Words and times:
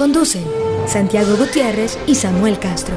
Conducen 0.00 0.44
Santiago 0.86 1.36
Gutiérrez 1.36 1.98
y 2.06 2.14
Samuel 2.14 2.58
Castro. 2.58 2.94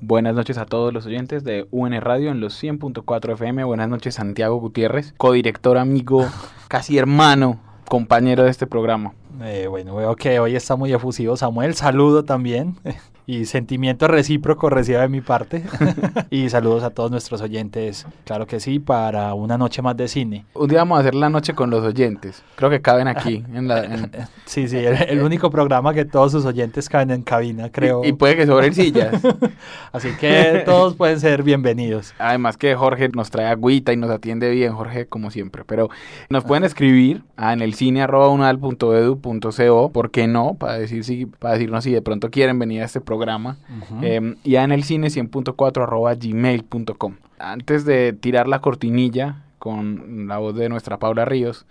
Buenas 0.00 0.36
noches 0.36 0.58
a 0.58 0.64
todos 0.64 0.94
los 0.94 1.06
oyentes 1.06 1.42
de 1.42 1.66
UN 1.72 2.00
Radio 2.00 2.30
en 2.30 2.38
los 2.38 2.62
100.4 2.62 3.32
FM. 3.32 3.64
Buenas 3.64 3.88
noches 3.88 4.14
Santiago 4.14 4.60
Gutiérrez, 4.60 5.12
codirector, 5.16 5.76
amigo, 5.76 6.24
casi 6.68 6.98
hermano, 6.98 7.58
compañero 7.88 8.44
de 8.44 8.50
este 8.50 8.68
programa. 8.68 9.12
Eh, 9.42 9.66
bueno, 9.68 9.96
veo 9.96 10.14
que 10.14 10.38
hoy 10.38 10.54
está 10.54 10.76
muy 10.76 10.92
efusivo 10.92 11.36
Samuel. 11.36 11.74
Saludo 11.74 12.24
también. 12.24 12.76
y 13.26 13.46
sentimiento 13.46 14.06
recíproco 14.06 14.68
recibe 14.68 14.98
de 14.98 15.08
mi 15.08 15.20
parte. 15.20 15.62
y 16.30 16.50
saludos 16.50 16.82
a 16.82 16.90
todos 16.90 17.10
nuestros 17.10 17.40
oyentes, 17.40 18.06
claro 18.24 18.46
que 18.46 18.60
sí, 18.60 18.78
para 18.78 19.32
una 19.34 19.56
noche 19.56 19.80
más 19.80 19.96
de 19.96 20.08
cine. 20.08 20.44
Un 20.54 20.68
día 20.68 20.80
vamos 20.80 20.98
a 20.98 21.00
hacer 21.00 21.14
la 21.14 21.30
noche 21.30 21.54
con 21.54 21.70
los 21.70 21.82
oyentes. 21.84 22.42
Creo 22.56 22.68
que 22.68 22.82
caben 22.82 23.08
aquí. 23.08 23.44
en 23.54 23.68
la, 23.68 23.84
Sí, 24.44 24.68
sí, 24.68 24.76
el, 24.76 25.22
único 25.22 25.50
programa 25.50 25.94
que 25.94 26.04
todos 26.04 26.32
sus 26.32 26.44
oyentes 26.44 26.88
caben 26.88 27.10
en 27.10 27.22
cabina, 27.22 27.70
creo. 27.70 28.04
Y, 28.04 28.12
puede 28.12 28.36
que 28.36 28.46
sobren 28.46 28.74
sillas. 28.74 29.14
Así 29.92 30.10
que 30.20 30.62
todos 30.66 30.94
pueden 30.94 31.18
ser 31.18 31.42
bienvenidos. 31.42 32.14
Además 32.18 32.58
que 32.58 32.74
Jorge 32.74 33.08
nos 33.08 33.30
trae 33.30 33.46
agüita 33.46 33.92
y 33.92 33.96
nos 33.96 34.10
atiende 34.10 34.50
bien, 34.50 34.74
Jorge, 34.74 35.06
como 35.06 35.30
siempre. 35.30 35.64
Pero 35.64 35.88
nos 36.28 36.44
pueden 36.44 36.64
escribir 36.64 37.22
en 37.38 37.62
el 37.62 37.74
cine 37.74 38.02
arroba 38.02 38.28
unal.edu.co, 38.28 39.92
¿por 39.92 40.10
qué 40.10 40.26
no? 40.26 40.54
Para, 40.54 40.78
decir 40.78 41.04
si, 41.04 41.24
para 41.26 41.54
decirnos 41.54 41.84
si 41.84 41.92
de 41.92 42.02
pronto 42.02 42.30
quieren 42.30 42.58
venir 42.58 42.82
a 42.82 42.84
este 42.84 43.00
programa 43.00 43.13
programa. 43.14 43.58
Em, 44.02 44.36
ya 44.44 44.64
en 44.64 44.72
el 44.72 44.82
cine 44.82 45.08
100.4 45.08 45.82
arroba 45.82 46.14
gmail.com. 46.14 47.16
Antes 47.38 47.84
de 47.84 48.12
tirar 48.12 48.48
la 48.48 48.60
cortinilla 48.60 49.44
con 49.58 50.26
la 50.28 50.38
voz 50.38 50.54
de 50.56 50.68
nuestra 50.68 50.98
Paula 50.98 51.24
Ríos, 51.24 51.66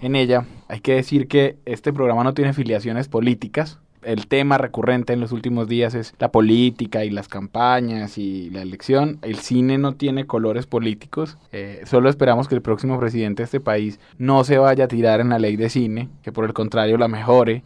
en 0.00 0.16
ella 0.16 0.46
hay 0.68 0.80
que 0.80 0.94
decir 0.94 1.28
que 1.28 1.56
este 1.64 1.92
programa 1.92 2.24
no 2.24 2.34
tiene 2.34 2.52
filiaciones 2.52 3.08
políticas 3.08 3.78
el 4.02 4.26
tema 4.26 4.58
recurrente 4.58 5.12
en 5.12 5.20
los 5.20 5.32
últimos 5.32 5.68
días 5.68 5.94
es 5.94 6.14
la 6.18 6.30
política 6.30 7.04
y 7.04 7.10
las 7.10 7.28
campañas 7.28 8.18
y 8.18 8.50
la 8.50 8.62
elección. 8.62 9.18
El 9.22 9.36
cine 9.36 9.78
no 9.78 9.94
tiene 9.94 10.26
colores 10.26 10.66
políticos. 10.66 11.38
Eh, 11.52 11.82
solo 11.84 12.08
esperamos 12.08 12.48
que 12.48 12.54
el 12.54 12.62
próximo 12.62 12.98
presidente 12.98 13.42
de 13.42 13.44
este 13.44 13.60
país 13.60 14.00
no 14.18 14.44
se 14.44 14.58
vaya 14.58 14.84
a 14.84 14.88
tirar 14.88 15.20
en 15.20 15.28
la 15.28 15.38
ley 15.38 15.56
de 15.56 15.68
cine, 15.68 16.08
que 16.22 16.32
por 16.32 16.44
el 16.44 16.52
contrario 16.52 16.98
la 16.98 17.08
mejore, 17.08 17.62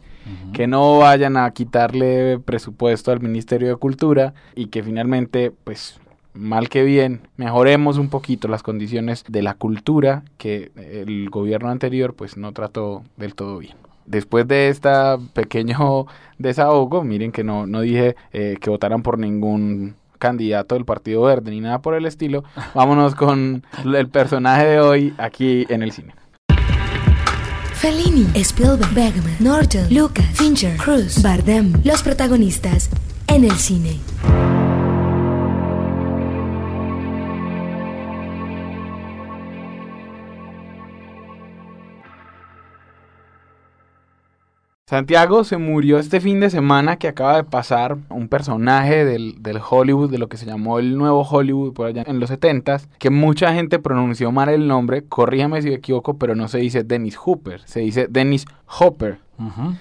que 0.53 0.67
no 0.67 0.99
vayan 0.99 1.35
a 1.35 1.51
quitarle 1.51 2.39
presupuesto 2.39 3.11
al 3.11 3.19
Ministerio 3.19 3.67
de 3.67 3.75
Cultura 3.75 4.33
y 4.55 4.67
que 4.67 4.81
finalmente, 4.81 5.51
pues 5.51 5.99
mal 6.33 6.69
que 6.69 6.83
bien, 6.83 7.27
mejoremos 7.37 7.97
un 7.97 8.09
poquito 8.09 8.47
las 8.47 8.63
condiciones 8.63 9.23
de 9.27 9.41
la 9.41 9.53
cultura 9.53 10.23
que 10.37 10.71
el 10.75 11.29
gobierno 11.29 11.69
anterior 11.69 12.15
pues 12.15 12.37
no 12.37 12.53
trató 12.53 13.03
del 13.17 13.35
todo 13.35 13.59
bien 13.59 13.75
después 14.05 14.47
de 14.47 14.69
este 14.69 14.89
pequeño 15.33 16.05
desahogo, 16.37 17.03
miren 17.03 17.31
que 17.31 17.43
no, 17.43 17.65
no 17.65 17.81
dije 17.81 18.15
eh, 18.31 18.57
que 18.59 18.69
votaran 18.69 19.03
por 19.03 19.17
ningún 19.17 19.95
candidato 20.19 20.75
del 20.75 20.85
Partido 20.85 21.23
Verde 21.23 21.51
ni 21.51 21.59
nada 21.59 21.81
por 21.81 21.95
el 21.95 22.05
estilo. 22.05 22.43
Vámonos 22.73 23.15
con 23.15 23.63
el 23.83 24.09
personaje 24.09 24.65
de 24.65 24.79
hoy 24.79 25.13
aquí 25.17 25.65
en 25.69 25.83
el 25.83 25.91
cine. 25.91 26.15
Fellini, 27.73 28.25
Spielberg, 28.35 28.93
Bergman, 28.93 29.35
Norton, 29.41 29.93
Lucas, 29.93 30.25
Fincher, 30.35 30.77
Cruz, 30.77 31.21
Bardem, 31.21 31.73
los 31.83 32.01
protagonistas 32.01 32.89
en 33.27 33.43
el 33.43 33.51
cine. 33.51 33.99
Santiago 44.85 45.45
se 45.45 45.55
murió 45.55 45.97
este 45.97 46.19
fin 46.19 46.41
de 46.41 46.49
semana 46.49 46.97
que 46.97 47.07
acaba 47.07 47.37
de 47.37 47.45
pasar 47.45 47.97
un 48.09 48.27
personaje 48.27 49.05
del, 49.05 49.61
Hollywood, 49.69 50.11
de 50.11 50.17
lo 50.17 50.27
que 50.27 50.35
se 50.35 50.45
llamó 50.45 50.77
el 50.77 50.97
nuevo 50.97 51.21
Hollywood 51.21 51.71
por 51.71 51.87
allá 51.87 52.03
en 52.05 52.19
los 52.19 52.29
70 52.29 52.81
que 52.99 53.09
mucha 53.09 53.53
gente 53.53 53.79
pronunció 53.79 54.33
mal 54.33 54.49
el 54.49 54.67
nombre, 54.67 55.05
corríjame 55.05 55.61
si 55.61 55.69
me 55.69 55.75
equivoco, 55.75 56.17
pero 56.17 56.35
no 56.35 56.49
se 56.49 56.57
dice 56.57 56.83
Dennis 56.83 57.15
Hooper, 57.15 57.61
se 57.61 57.79
dice 57.79 58.07
Dennis 58.09 58.45
Hopper. 58.77 59.19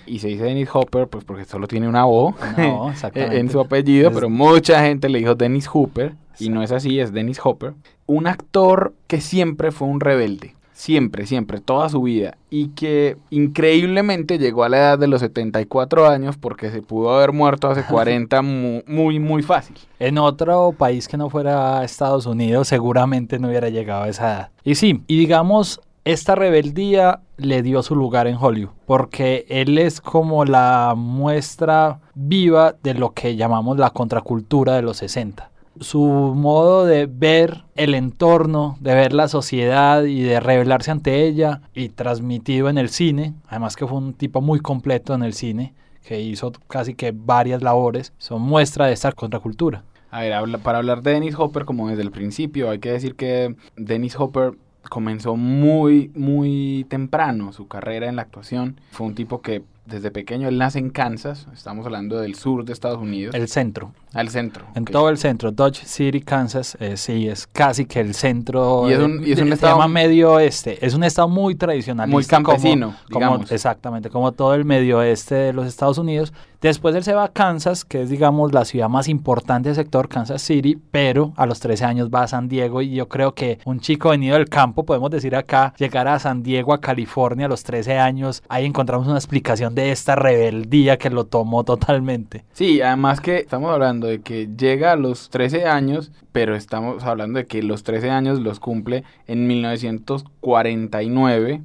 Y 0.06 0.20
se 0.20 0.28
dice 0.28 0.44
Dennis 0.44 0.68
Hopper 0.72 1.08
pues 1.08 1.24
porque 1.24 1.44
solo 1.46 1.66
tiene 1.66 1.88
una 1.88 2.06
O 2.06 2.34
en 3.14 3.50
su 3.50 3.58
apellido, 3.58 4.12
pero 4.12 4.30
mucha 4.30 4.84
gente 4.84 5.08
le 5.08 5.18
dijo 5.18 5.34
Dennis 5.34 5.66
Hooper 5.66 6.14
y 6.38 6.48
no 6.48 6.62
es 6.62 6.70
así, 6.70 7.00
es 7.00 7.12
Dennis 7.12 7.40
Hopper. 7.42 7.74
Un 8.06 8.28
actor 8.28 8.94
que 9.08 9.20
siempre 9.20 9.72
fue 9.72 9.88
un 9.88 9.98
rebelde 9.98 10.54
siempre, 10.82 11.26
siempre, 11.26 11.60
toda 11.60 11.88
su 11.88 12.02
vida, 12.02 12.36
y 12.50 12.70
que 12.70 13.16
increíblemente 13.30 14.38
llegó 14.38 14.64
a 14.64 14.68
la 14.68 14.78
edad 14.78 14.98
de 14.98 15.06
los 15.06 15.20
74 15.20 16.08
años 16.08 16.36
porque 16.36 16.72
se 16.72 16.82
pudo 16.82 17.14
haber 17.14 17.32
muerto 17.32 17.68
hace 17.70 17.84
40 17.88 18.42
muy, 18.42 19.20
muy, 19.20 19.42
fácil. 19.42 19.76
En 20.00 20.18
otro 20.18 20.74
país 20.76 21.06
que 21.06 21.16
no 21.16 21.30
fuera 21.30 21.84
Estados 21.84 22.26
Unidos 22.26 22.66
seguramente 22.66 23.38
no 23.38 23.48
hubiera 23.48 23.68
llegado 23.68 24.02
a 24.02 24.08
esa 24.08 24.24
edad. 24.24 24.50
Y 24.64 24.74
sí, 24.74 25.02
y 25.06 25.18
digamos, 25.18 25.80
esta 26.04 26.34
rebeldía 26.34 27.20
le 27.36 27.62
dio 27.62 27.84
su 27.84 27.94
lugar 27.94 28.26
en 28.26 28.36
Hollywood, 28.36 28.74
porque 28.84 29.46
él 29.48 29.78
es 29.78 30.00
como 30.00 30.44
la 30.44 30.94
muestra 30.96 32.00
viva 32.14 32.74
de 32.82 32.94
lo 32.94 33.12
que 33.12 33.36
llamamos 33.36 33.78
la 33.78 33.90
contracultura 33.90 34.74
de 34.74 34.82
los 34.82 34.96
60 34.96 35.51
su 35.80 36.00
modo 36.00 36.84
de 36.84 37.06
ver 37.06 37.64
el 37.74 37.94
entorno, 37.94 38.76
de 38.80 38.94
ver 38.94 39.12
la 39.12 39.28
sociedad 39.28 40.04
y 40.04 40.22
de 40.22 40.40
revelarse 40.40 40.90
ante 40.90 41.26
ella 41.26 41.62
y 41.74 41.88
transmitido 41.88 42.68
en 42.68 42.78
el 42.78 42.88
cine, 42.88 43.34
además 43.48 43.76
que 43.76 43.86
fue 43.86 43.98
un 43.98 44.14
tipo 44.14 44.40
muy 44.40 44.60
completo 44.60 45.14
en 45.14 45.22
el 45.22 45.34
cine, 45.34 45.74
que 46.04 46.20
hizo 46.20 46.52
casi 46.68 46.94
que 46.94 47.12
varias 47.14 47.62
labores, 47.62 48.12
son 48.18 48.42
muestra 48.42 48.86
de 48.86 48.92
esta 48.92 49.12
contracultura. 49.12 49.84
A 50.10 50.20
ver, 50.20 50.58
para 50.58 50.78
hablar 50.78 51.02
de 51.02 51.12
Dennis 51.12 51.34
Hopper 51.38 51.64
como 51.64 51.88
desde 51.88 52.02
el 52.02 52.10
principio, 52.10 52.68
hay 52.68 52.80
que 52.80 52.92
decir 52.92 53.14
que 53.14 53.56
Dennis 53.76 54.14
Hopper 54.18 54.52
comenzó 54.90 55.36
muy, 55.36 56.10
muy 56.14 56.84
temprano 56.90 57.52
su 57.52 57.66
carrera 57.66 58.08
en 58.08 58.16
la 58.16 58.22
actuación. 58.22 58.80
Fue 58.90 59.06
un 59.06 59.14
tipo 59.14 59.40
que 59.40 59.62
desde 59.84 60.10
pequeño, 60.12 60.48
él 60.48 60.58
nace 60.58 60.78
en 60.78 60.90
Kansas, 60.90 61.48
estamos 61.52 61.84
hablando 61.86 62.20
del 62.20 62.36
sur 62.36 62.64
de 62.64 62.72
Estados 62.72 62.98
Unidos. 62.98 63.34
El 63.34 63.48
centro. 63.48 63.92
Al 64.12 64.28
centro. 64.28 64.64
En 64.74 64.84
todo 64.84 65.08
el 65.08 65.18
centro, 65.18 65.50
Dodge 65.50 65.84
City, 65.84 66.20
Kansas, 66.20 66.76
eh, 66.78 66.96
sí, 66.96 67.26
es 67.26 67.46
casi 67.48 67.86
que 67.86 68.00
el 68.00 68.14
centro. 68.14 68.88
Y 68.88 68.92
es 68.92 69.00
un, 69.00 69.26
y 69.26 69.32
es 69.32 69.40
un 69.40 69.52
estado. 69.52 69.74
Se 69.74 69.80
llama 69.80 69.92
medio 69.92 70.34
oeste. 70.34 70.84
Es 70.84 70.94
un 70.94 71.02
estado 71.02 71.28
muy 71.28 71.56
tradicional. 71.56 72.08
Muy 72.08 72.24
campesino, 72.24 72.94
digamos. 73.08 73.50
exactamente, 73.50 74.08
como 74.08 74.32
todo 74.32 74.54
el 74.54 74.64
medio 74.64 74.98
oeste 74.98 75.34
de 75.34 75.52
los 75.52 75.66
Estados 75.66 75.98
Unidos. 75.98 76.32
Después 76.62 76.94
él 76.94 77.02
se 77.02 77.12
va 77.12 77.24
a 77.24 77.32
Kansas, 77.32 77.84
que 77.84 78.02
es, 78.02 78.08
digamos, 78.08 78.52
la 78.52 78.64
ciudad 78.64 78.88
más 78.88 79.08
importante 79.08 79.68
del 79.68 79.74
sector, 79.74 80.08
Kansas 80.08 80.42
City, 80.42 80.78
pero 80.92 81.32
a 81.36 81.44
los 81.44 81.58
13 81.58 81.84
años 81.84 82.08
va 82.08 82.22
a 82.22 82.28
San 82.28 82.48
Diego 82.48 82.82
y 82.82 82.94
yo 82.94 83.08
creo 83.08 83.34
que 83.34 83.58
un 83.64 83.80
chico 83.80 84.10
venido 84.10 84.36
del 84.36 84.48
campo, 84.48 84.84
podemos 84.84 85.10
decir 85.10 85.34
acá, 85.34 85.74
llegar 85.76 86.06
a 86.06 86.20
San 86.20 86.44
Diego, 86.44 86.72
a 86.72 86.80
California, 86.80 87.46
a 87.46 87.48
los 87.48 87.64
13 87.64 87.98
años, 87.98 88.44
ahí 88.48 88.64
encontramos 88.64 89.08
una 89.08 89.16
explicación 89.16 89.74
de 89.74 89.90
esta 89.90 90.14
rebeldía 90.14 90.98
que 90.98 91.10
lo 91.10 91.24
tomó 91.24 91.64
totalmente. 91.64 92.44
Sí, 92.52 92.80
además 92.80 93.20
que 93.20 93.38
estamos 93.38 93.72
hablando 93.72 94.06
de 94.06 94.20
que 94.20 94.48
llega 94.56 94.92
a 94.92 94.96
los 94.96 95.30
13 95.30 95.66
años, 95.66 96.12
pero 96.30 96.54
estamos 96.54 97.02
hablando 97.04 97.38
de 97.38 97.46
que 97.46 97.62
los 97.62 97.82
13 97.82 98.10
años 98.10 98.40
los 98.40 98.60
cumple 98.60 99.04
en 99.26 99.46
1949. 99.46 101.62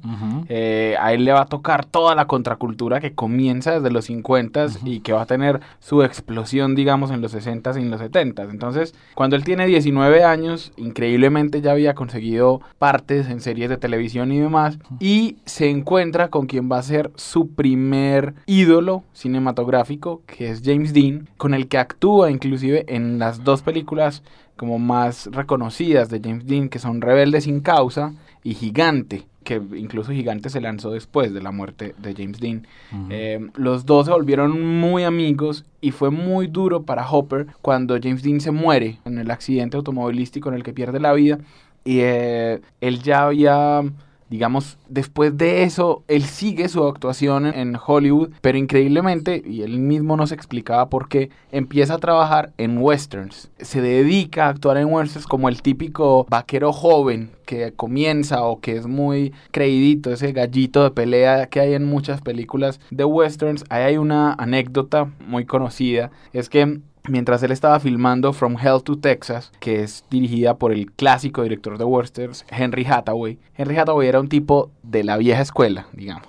Eh, 0.48 0.96
a 1.00 1.12
él 1.12 1.24
le 1.24 1.32
va 1.32 1.42
a 1.42 1.46
tocar 1.46 1.86
toda 1.86 2.14
la 2.14 2.26
contracultura 2.26 3.00
que 3.00 3.14
comienza 3.14 3.72
desde 3.72 3.90
los 3.90 4.06
50 4.06 4.68
y 4.88 5.00
que 5.00 5.12
va 5.12 5.22
a 5.22 5.26
tener 5.26 5.60
su 5.80 6.02
explosión, 6.02 6.74
digamos, 6.74 7.10
en 7.10 7.20
los 7.20 7.32
60 7.32 7.72
y 7.76 7.82
en 7.82 7.90
los 7.90 8.00
70 8.00 8.44
Entonces, 8.44 8.94
cuando 9.14 9.36
él 9.36 9.44
tiene 9.44 9.66
19 9.66 10.24
años, 10.24 10.72
increíblemente 10.76 11.60
ya 11.60 11.72
había 11.72 11.94
conseguido 11.94 12.60
partes 12.78 13.28
en 13.28 13.40
series 13.40 13.68
de 13.68 13.76
televisión 13.76 14.32
y 14.32 14.40
demás, 14.40 14.78
y 15.00 15.36
se 15.44 15.70
encuentra 15.70 16.28
con 16.28 16.46
quien 16.46 16.70
va 16.70 16.78
a 16.78 16.82
ser 16.82 17.10
su 17.16 17.50
primer 17.54 18.34
ídolo 18.46 19.04
cinematográfico, 19.12 20.22
que 20.26 20.50
es 20.50 20.62
James 20.64 20.92
Dean, 20.92 21.28
con 21.36 21.54
el 21.54 21.68
que 21.68 21.78
actúa 21.78 22.30
inclusive 22.30 22.84
en 22.88 23.18
las 23.18 23.44
dos 23.44 23.62
películas 23.62 24.22
como 24.56 24.78
más 24.78 25.26
reconocidas 25.32 26.08
de 26.10 26.20
James 26.22 26.46
Dean, 26.46 26.68
que 26.68 26.78
son 26.78 27.00
Rebelde 27.00 27.40
sin 27.40 27.60
causa 27.60 28.12
y 28.42 28.54
Gigante 28.54 29.26
que 29.48 29.62
incluso 29.78 30.12
Gigante 30.12 30.50
se 30.50 30.60
lanzó 30.60 30.90
después 30.90 31.32
de 31.32 31.40
la 31.40 31.52
muerte 31.52 31.94
de 31.96 32.12
James 32.12 32.38
Dean. 32.38 32.66
Eh, 33.08 33.48
los 33.54 33.86
dos 33.86 34.04
se 34.04 34.12
volvieron 34.12 34.78
muy 34.78 35.04
amigos 35.04 35.64
y 35.80 35.92
fue 35.92 36.10
muy 36.10 36.48
duro 36.48 36.82
para 36.82 37.10
Hopper 37.10 37.46
cuando 37.62 37.98
James 37.98 38.22
Dean 38.22 38.42
se 38.42 38.50
muere 38.50 38.98
en 39.06 39.16
el 39.16 39.30
accidente 39.30 39.78
automovilístico 39.78 40.50
en 40.50 40.56
el 40.56 40.62
que 40.62 40.74
pierde 40.74 41.00
la 41.00 41.14
vida. 41.14 41.38
Y 41.82 42.00
eh, 42.00 42.60
él 42.82 43.02
ya 43.02 43.24
había 43.24 43.84
digamos, 44.30 44.78
después 44.88 45.36
de 45.36 45.62
eso, 45.62 46.04
él 46.08 46.24
sigue 46.24 46.68
su 46.68 46.84
actuación 46.84 47.46
en 47.46 47.76
Hollywood, 47.84 48.30
pero 48.40 48.58
increíblemente, 48.58 49.42
y 49.44 49.62
él 49.62 49.78
mismo 49.78 50.16
nos 50.16 50.32
explicaba 50.32 50.88
por 50.88 51.08
qué, 51.08 51.30
empieza 51.50 51.94
a 51.94 51.98
trabajar 51.98 52.52
en 52.58 52.78
westerns. 52.78 53.50
Se 53.58 53.80
dedica 53.80 54.46
a 54.46 54.50
actuar 54.50 54.76
en 54.76 54.92
westerns 54.92 55.26
como 55.26 55.48
el 55.48 55.62
típico 55.62 56.26
vaquero 56.28 56.72
joven 56.72 57.30
que 57.46 57.72
comienza 57.72 58.42
o 58.42 58.60
que 58.60 58.76
es 58.76 58.86
muy 58.86 59.32
creidito, 59.50 60.12
ese 60.12 60.32
gallito 60.32 60.84
de 60.84 60.90
pelea 60.90 61.46
que 61.46 61.60
hay 61.60 61.72
en 61.72 61.86
muchas 61.86 62.20
películas 62.20 62.78
de 62.90 63.04
westerns. 63.04 63.64
Ahí 63.70 63.84
hay 63.84 63.96
una 63.96 64.34
anécdota 64.34 65.10
muy 65.26 65.46
conocida, 65.46 66.10
es 66.34 66.50
que 66.50 66.80
mientras 67.08 67.42
él 67.42 67.52
estaba 67.52 67.80
filmando 67.80 68.32
From 68.32 68.56
Hell 68.58 68.82
to 68.82 68.98
Texas, 68.98 69.52
que 69.60 69.82
es 69.82 70.04
dirigida 70.10 70.56
por 70.56 70.72
el 70.72 70.92
clásico 70.92 71.42
director 71.42 71.78
de 71.78 71.84
westerns, 71.84 72.44
Henry 72.50 72.84
Hathaway. 72.84 73.38
Henry 73.56 73.76
Hathaway 73.76 74.08
era 74.08 74.20
un 74.20 74.28
tipo 74.28 74.70
de 74.82 75.04
la 75.04 75.16
vieja 75.16 75.42
escuela, 75.42 75.86
digamos. 75.92 76.28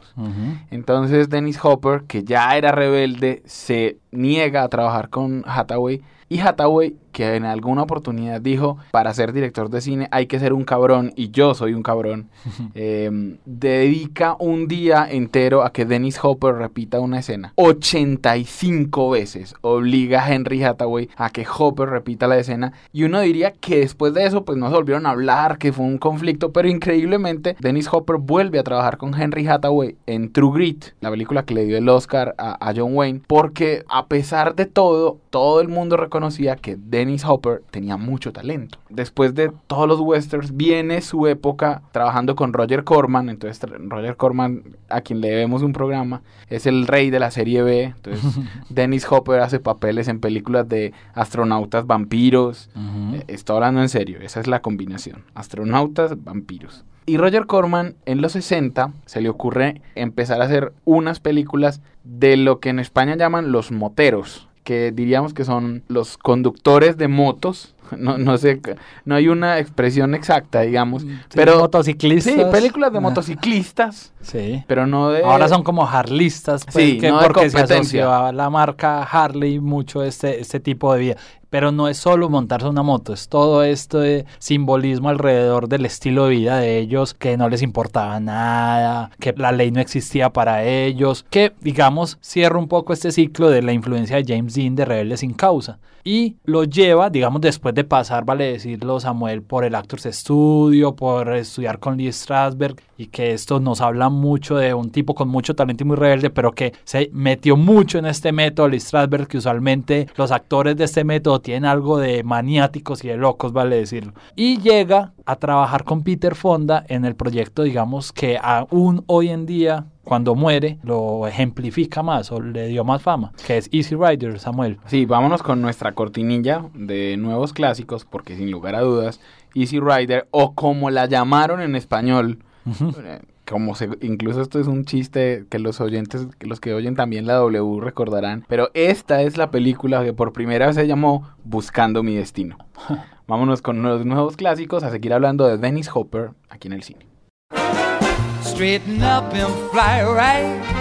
Entonces 0.70 1.30
Dennis 1.30 1.60
Hopper, 1.64 2.04
que 2.04 2.24
ya 2.24 2.58
era 2.58 2.72
rebelde, 2.72 3.42
se 3.46 3.98
niega 4.12 4.64
a 4.64 4.68
trabajar 4.68 5.10
con 5.10 5.44
Hathaway 5.46 6.02
y 6.28 6.40
Hathaway 6.40 6.96
que 7.12 7.36
en 7.36 7.46
alguna 7.46 7.84
oportunidad 7.84 8.42
dijo, 8.42 8.78
para 8.92 9.14
ser 9.14 9.34
director 9.34 9.70
de 9.70 9.82
cine 9.82 10.08
hay 10.12 10.28
que 10.28 10.40
ser 10.40 10.54
un 10.54 10.64
cabrón 10.64 11.14
y 11.16 11.32
yo 11.32 11.54
soy 11.54 11.74
un 11.74 11.84
cabrón, 11.84 12.30
em, 12.74 13.38
dedica 13.46 14.36
un 14.40 14.68
día 14.68 15.08
entero 15.10 15.64
a 15.64 15.72
que 15.72 15.86
Dennis 15.86 16.20
Hopper 16.22 16.56
repita 16.56 17.00
una 17.00 17.20
escena. 17.20 17.54
85 17.56 19.10
veces 19.10 19.56
obliga 19.62 20.24
a 20.24 20.34
Henry 20.34 20.64
Hathaway 20.64 21.10
a 21.16 21.30
que 21.30 21.46
Hopper 21.58 21.90
repita 21.90 22.28
la 22.28 22.38
escena 22.38 22.74
y 22.94 23.04
uno 23.04 23.22
diría 23.22 23.52
que 23.52 23.80
después 23.80 24.14
de 24.14 24.26
eso 24.26 24.46
pues 24.46 24.58
no 24.58 24.70
se 24.70 24.76
volvieron 24.76 25.06
a 25.06 25.12
hablar, 25.12 25.58
que 25.58 25.74
fue 25.74 25.86
un 25.86 25.98
conflicto, 25.98 26.52
pero 26.52 26.68
increíblemente 26.68 27.56
Dennis 27.60 27.90
Hopper 27.92 28.18
vuelve 28.18 28.60
a 28.60 28.64
trabajar 28.64 28.98
con 28.98 29.20
Henry 29.20 29.48
Hathaway 29.48 29.96
en 30.06 30.32
True 30.32 30.52
Grit, 30.54 30.86
la 31.02 31.10
película 31.10 31.44
que 31.44 31.54
le 31.54 31.66
dio 31.66 31.78
el 31.78 31.90
Oscar 31.90 32.36
a, 32.38 32.70
a 32.70 32.74
John 32.76 32.96
Wayne, 32.96 33.22
porque 33.28 33.84
a 33.90 34.08
pesar 34.08 34.56
de 34.56 34.66
todo, 34.66 35.20
todo 35.30 35.62
el 35.62 35.68
mundo 35.68 35.98
reconocía 35.98 36.56
que 36.56 36.76
Dennis 36.78 36.99
Hopper 37.26 37.62
tenía 37.72 37.98
mucho 37.98 38.34
talento. 38.34 38.78
Después 38.90 39.34
de 39.36 39.52
todos 39.68 39.88
los 39.88 40.00
westerns, 40.00 40.56
viene 40.56 41.02
su 41.02 41.28
época 41.28 41.82
trabajando 41.92 42.36
con 42.36 42.54
Roger 42.54 42.84
Corman. 42.84 43.30
Entonces, 43.30 43.62
Roger 43.88 44.18
Corman, 44.18 44.64
a 44.90 45.02
quien 45.02 45.22
le 45.22 45.30
debemos 45.30 45.62
un 45.62 45.74
programa, 45.74 46.22
es 46.50 46.66
el 46.66 46.88
rey 46.88 47.10
de 47.10 47.20
la 47.20 47.32
serie 47.32 47.62
B. 47.64 47.84
Entonces, 47.84 48.40
Dennis 48.70 49.10
Hopper 49.10 49.40
hace 49.40 49.60
papeles 49.60 50.08
en 50.08 50.20
películas 50.20 50.68
de 50.68 50.94
astronautas 51.14 51.88
vampiros. 51.88 52.70
Eh, 53.14 53.24
estoy 53.28 53.56
hablando 53.56 53.82
en 53.82 53.90
serio, 53.90 54.20
esa 54.22 54.40
es 54.40 54.48
la 54.48 54.62
combinación. 54.62 55.24
Astronautas, 55.36 56.24
vampiros. 56.24 56.84
Y 57.06 57.18
Roger 57.18 57.48
Corman 57.48 57.96
en 58.06 58.22
los 58.22 58.34
60 58.34 58.94
se 59.06 59.22
le 59.22 59.30
ocurre 59.30 59.82
empezar 59.96 60.42
a 60.42 60.46
hacer 60.46 60.74
unas 60.86 61.20
películas 61.20 61.82
de 62.04 62.38
lo 62.38 62.60
que 62.60 62.70
en 62.70 62.80
España 62.80 63.16
llaman 63.16 63.52
los 63.52 63.72
moteros 63.72 64.49
que 64.64 64.92
diríamos 64.92 65.34
que 65.34 65.46
son 65.46 65.84
los 65.88 66.18
conductores 66.18 66.98
de 66.98 67.08
motos. 67.08 67.74
No, 68.00 68.18
no 68.18 68.38
sé, 68.38 68.62
no 69.06 69.16
hay 69.16 69.28
una 69.28 69.60
expresión 69.60 70.16
exacta, 70.16 70.62
digamos. 70.62 71.06
pero 71.34 71.60
motociclistas. 71.60 72.34
Sí, 72.34 72.42
películas 72.52 72.94
de 72.94 73.00
motociclistas. 73.00 74.14
Sí. 74.22 74.66
Pero 74.68 74.86
no 74.86 75.12
de. 75.12 75.24
Ahora 75.24 75.48
son 75.48 75.64
como 75.64 75.88
harlistas. 75.88 76.66
Pues, 76.66 76.76
sí, 76.76 76.98
que 76.98 77.10
porque 77.10 77.50
se 77.50 77.58
asoció 77.58 78.14
a 78.14 78.34
la 78.34 78.50
marca 78.50 79.02
Harley 79.02 79.62
mucho 79.62 80.04
este, 80.04 80.42
este 80.42 80.60
tipo 80.60 80.94
de 80.94 81.00
vida. 81.00 81.16
Pero 81.50 81.72
no 81.72 81.88
es 81.88 81.98
solo 81.98 82.30
montarse 82.30 82.68
una 82.68 82.84
moto, 82.84 83.12
es 83.12 83.28
todo 83.28 83.64
este 83.64 84.26
simbolismo 84.38 85.10
alrededor 85.10 85.68
del 85.68 85.86
estilo 85.86 86.26
de 86.26 86.32
vida 86.32 86.60
de 86.60 86.78
ellos, 86.78 87.16
que 87.16 87.38
no 87.38 87.50
les 87.50 87.64
importaba 87.64 88.20
nada, 88.20 89.10
que 89.20 89.34
la 89.36 89.52
ley 89.52 89.72
no 89.72 89.80
existía 89.80 90.32
para 90.32 90.64
ellos, 90.64 91.26
que 91.32 91.54
digamos 91.62 92.20
cierra 92.22 92.60
un 92.60 92.68
poco 92.68 92.94
este 92.94 93.12
ciclo 93.12 93.50
de 93.50 93.64
la 93.64 93.74
influencia 93.74 94.18
de 94.18 94.26
James 94.28 94.54
Dean 94.54 94.76
de 94.76 94.86
Rebelde 94.86 95.18
sin 95.18 95.34
causa. 95.34 95.80
Y 96.04 96.38
lo 96.44 96.64
lleva, 96.64 97.10
digamos, 97.10 97.42
después 97.42 97.76
de 97.76 97.79
pasar, 97.84 98.26
vale 98.26 98.52
decirlo, 98.52 99.00
Samuel, 99.00 99.42
por 99.42 99.64
el 99.64 99.76
Actors 99.76 100.08
Studio, 100.12 100.96
por 100.96 101.34
estudiar 101.34 101.80
con 101.80 101.98
Lee 101.98 102.12
Strasberg, 102.12 102.76
y 102.98 103.08
que 103.08 103.34
esto 103.34 103.60
nos 103.60 103.82
habla 103.82 104.10
mucho 104.10 104.58
de 104.58 104.74
un 104.74 104.90
tipo 104.92 105.16
con 105.16 105.30
mucho 105.30 105.56
talento 105.56 105.84
y 105.84 105.88
muy 105.88 105.96
rebelde, 105.96 106.30
pero 106.30 106.52
que 106.52 106.74
se 106.84 107.10
metió 107.14 107.56
mucho 107.56 107.98
en 107.98 108.06
este 108.06 108.32
método, 108.32 108.68
Lee 108.68 108.80
Strasberg, 108.80 109.28
que 109.28 109.38
usualmente 109.38 110.08
los 110.18 110.32
actores 110.32 110.76
de 110.76 110.84
este 110.84 111.04
método 111.04 111.40
tienen 111.42 111.66
algo 111.66 111.98
de 111.98 112.24
maniáticos 112.24 113.04
y 113.04 113.08
de 113.08 113.18
locos, 113.18 113.54
vale 113.54 113.78
decirlo. 113.78 114.14
Y 114.36 114.60
llega 114.60 115.14
a 115.26 115.36
trabajar 115.36 115.84
con 115.84 116.04
Peter 116.04 116.36
Fonda 116.36 116.84
en 116.88 117.06
el 117.06 117.16
proyecto, 117.16 117.64
digamos, 117.64 118.12
que 118.12 118.38
aún 118.42 119.04
hoy 119.08 119.30
en 119.30 119.46
día 119.46 119.86
cuando 120.10 120.34
muere 120.34 120.80
lo 120.82 121.28
ejemplifica 121.28 122.02
más 122.02 122.32
o 122.32 122.42
le 122.42 122.66
dio 122.66 122.84
más 122.84 123.04
fama, 123.04 123.32
que 123.46 123.60
es 123.60 123.70
Easy 123.72 123.96
Rider, 123.96 124.40
Samuel. 124.40 124.80
Sí, 124.88 125.06
vámonos 125.06 125.44
con 125.44 125.62
nuestra 125.62 125.92
cortinilla 125.92 126.66
de 126.74 127.16
nuevos 127.16 127.54
clásicos, 127.54 128.06
porque 128.06 128.36
sin 128.36 128.50
lugar 128.50 128.74
a 128.74 128.82
dudas, 128.82 129.22
Easy 129.54 129.80
Rider, 129.80 130.28
o 130.32 130.56
como 130.56 130.90
la 130.90 131.06
llamaron 131.06 131.62
en 131.62 131.76
español, 131.76 132.40
eh, 132.66 133.20
como 133.48 133.76
se, 133.76 133.88
incluso 134.02 134.42
esto 134.42 134.60
es 134.60 134.66
un 134.66 134.84
chiste 134.84 135.46
que 135.48 135.60
los 135.60 135.80
oyentes, 135.80 136.26
los 136.40 136.60
que 136.60 136.74
oyen 136.74 136.96
también 136.96 137.28
la 137.28 137.36
W 137.36 137.80
recordarán, 137.80 138.46
pero 138.48 138.72
esta 138.74 139.22
es 139.22 139.38
la 139.38 139.52
película 139.52 140.04
que 140.04 140.14
por 140.14 140.34
primera 140.34 140.66
vez 140.66 140.76
se 140.76 140.88
llamó 140.88 141.30
Buscando 141.44 142.02
mi 142.02 142.16
destino. 142.16 142.58
Vámonos 143.28 143.62
con 143.62 143.84
los 143.84 144.08
nuevos 144.08 144.38
clásicos 144.38 144.82
a 144.82 144.90
seguir 144.90 145.14
hablando 145.14 145.46
de 145.46 145.60
Dennis 145.60 145.88
Hopper 145.94 146.32
aquí 146.50 146.68
en 146.68 146.74
el 146.74 146.82
cine. 146.82 147.09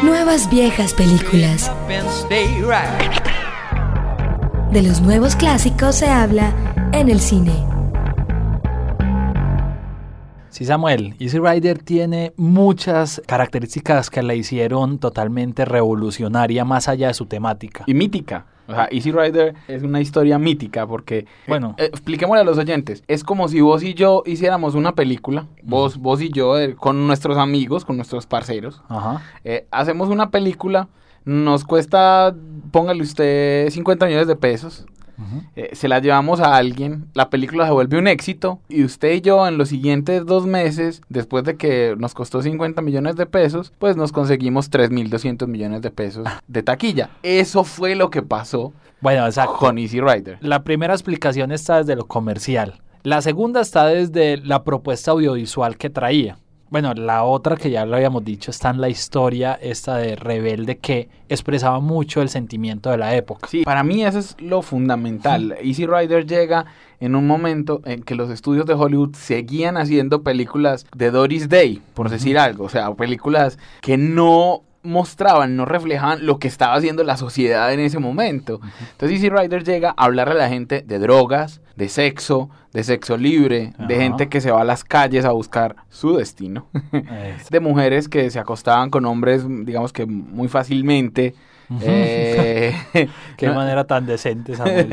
Nuevas 0.03 0.51
viejas 0.51 0.93
películas. 0.95 1.71
De 4.73 4.83
los 4.83 5.01
nuevos 5.01 5.37
clásicos 5.37 5.95
se 5.95 6.09
habla 6.09 6.53
en 6.93 7.09
el 7.09 7.21
cine. 7.21 7.53
Sí, 10.51 10.65
Samuel, 10.65 11.15
Easy 11.21 11.39
Rider 11.39 11.79
tiene 11.79 12.33
muchas 12.37 13.23
características 13.25 14.11
que 14.11 14.25
la 14.25 14.35
hicieron 14.35 14.99
totalmente 14.99 15.65
revolucionaria 15.65 16.65
más 16.65 16.89
allá 16.89 17.07
de 17.07 17.15
su 17.15 17.27
temática. 17.27 17.85
Y 17.87 17.95
mítica. 17.95 18.45
O 18.69 18.75
sea, 18.75 18.87
Easy 18.91 19.11
Rider 19.11 19.55
es 19.67 19.83
una 19.83 20.01
historia 20.01 20.39
mítica 20.39 20.87
porque, 20.87 21.27
bueno, 21.47 21.75
eh, 21.79 21.87
expliquémosle 21.87 22.43
a 22.43 22.45
los 22.45 22.59
oyentes, 22.59 23.03
es 23.09 23.25
como 23.25 23.49
si 23.49 23.63
vos 23.63 23.83
y 23.83 23.95
yo 23.95 24.23
hiciéramos 24.27 24.75
una 24.75 24.95
película, 24.95 25.47
vos, 25.63 25.97
vos 25.97 26.21
y 26.21 26.29
yo, 26.29 26.59
eh, 26.59 26.75
con 26.75 27.07
nuestros 27.07 27.39
amigos, 27.39 27.87
con 27.87 27.97
nuestros 27.97 28.27
parceros, 28.27 28.83
Ajá. 28.89 29.23
Eh, 29.45 29.67
hacemos 29.71 30.11
una 30.11 30.31
película, 30.31 30.89
nos 31.25 31.65
cuesta, 31.65 32.35
póngale 32.71 33.03
usted 33.03 33.71
50 33.71 34.05
millones 34.05 34.29
de 34.29 34.37
pesos, 34.37 34.87
eh, 35.57 35.71
se 35.73 35.89
la 35.89 35.99
llevamos 36.01 36.41
a 36.41 36.57
alguien, 36.57 37.07
la 37.15 37.31
película 37.31 37.67
se 37.67 37.73
vuelve 37.73 37.99
un 37.99 38.07
éxito 38.07 38.61
y 38.69 38.85
usted 38.85 39.15
y 39.15 39.21
yo 39.21 39.47
en 39.47 39.59
los 39.59 39.69
siguientes 39.69 40.25
dos 40.27 40.47
meses, 40.47 41.03
después 41.09 41.45
de 41.45 41.57
que 41.57 41.95
nos 41.99 42.15
costó 42.15 42.43
50 42.43 42.83
millones 42.83 43.17
de 43.17 43.27
pesos, 43.27 43.73
pues 43.79 43.97
nos 43.97 44.13
conseguimos 44.13 44.71
3.200 44.71 45.47
millones 45.47 45.83
de 45.83 45.91
pesos 45.91 46.27
de 46.47 46.63
taquilla. 46.63 47.11
Eso 47.23 47.65
fue 47.65 47.95
lo 47.95 48.11
que 48.11 48.23
pasó 48.23 48.73
bueno, 49.01 49.29
con 49.59 49.79
Easy 49.79 50.01
Rider. 50.01 50.39
La 50.41 50.65
primera 50.65 50.95
explicación 50.95 51.53
está 51.53 51.79
desde 51.79 51.97
lo 51.97 52.07
comercial. 52.07 52.81
La 53.05 53.23
segunda 53.23 53.61
está 53.61 53.87
desde 53.87 54.39
la 54.39 54.65
propuesta 54.65 55.13
audiovisual 55.13 55.79
que 55.79 55.89
traía. 55.89 56.39
Bueno, 56.71 56.93
la 56.95 57.25
otra 57.25 57.57
que 57.57 57.71
ya 57.71 57.87
lo 57.87 57.97
habíamos 57.97 58.25
dicho 58.25 58.51
está 58.51 58.71
en 58.71 58.81
la 58.81 58.89
historia 58.89 59.59
esta 59.61 59.97
de 59.97 60.17
Rebelde 60.17 60.79
que 60.79 61.09
expresaba 61.29 61.81
mucho 61.81 62.21
el 62.21 62.29
sentimiento 62.29 62.91
de 62.91 62.99
la 62.99 63.15
época. 63.17 63.49
Sí, 63.49 63.63
para 63.65 63.83
mí 63.83 64.05
eso 64.05 64.19
es 64.19 64.37
lo 64.39 64.61
fundamental. 64.61 65.57
Easy 65.63 65.87
Rider 65.87 66.27
llega 66.27 66.67
en 67.01 67.15
un 67.15 67.27
momento 67.27 67.81
en 67.85 68.03
que 68.03 68.15
los 68.15 68.31
estudios 68.31 68.67
de 68.67 68.75
Hollywood 68.75 69.15
seguían 69.15 69.77
haciendo 69.77 70.23
películas 70.23 70.87
de 70.95 71.11
Doris 71.11 71.49
Day, 71.49 71.81
por 71.95 72.11
decir 72.11 72.39
algo, 72.39 72.65
o 72.65 72.69
sea, 72.69 72.93
películas 72.95 73.59
que 73.81 73.97
no 73.97 74.63
mostraban, 74.83 75.57
no 75.57 75.65
reflejaban 75.65 76.25
lo 76.27 76.39
que 76.39 76.49
estaba 76.49 76.75
haciendo 76.75 77.03
la 77.05 77.17
sociedad 77.17 77.73
en 77.73 77.81
ese 77.81 77.99
momento. 77.99 78.61
Entonces 78.93 79.19
Easy 79.19 79.29
Rider 79.29 79.65
llega 79.65 79.91
a 79.97 80.05
hablarle 80.05 80.35
a 80.35 80.39
la 80.39 80.49
gente 80.49 80.83
de 80.87 80.99
drogas, 80.99 81.61
de 81.77 81.89
sexo, 81.89 82.49
de 82.73 82.85
sexo 82.85 83.17
libre, 83.17 83.73
de 83.79 83.97
gente 83.97 84.29
que 84.29 84.41
se 84.41 84.51
va 84.51 84.63
a 84.63 84.65
las 84.65 84.85
calles 84.85 85.25
a 85.25 85.33
buscar 85.33 85.77
su 85.89 86.17
destino, 86.17 86.67
Es- 86.93 87.51
de 87.51 87.61
mujeres 87.61 88.09
que 88.09 88.31
se 88.31 88.39
acostaban 88.39 88.91
con 88.91 89.05
hombres, 89.05 89.45
digamos 89.65 89.93
que 89.93 90.07
muy 90.07 90.49
fácilmente. 90.49 91.35
Eh, 91.83 92.75
Qué 93.37 93.47
no- 93.47 93.55
manera 93.55 93.85
tan 93.85 94.07
decente, 94.07 94.55
Samuel. 94.57 94.89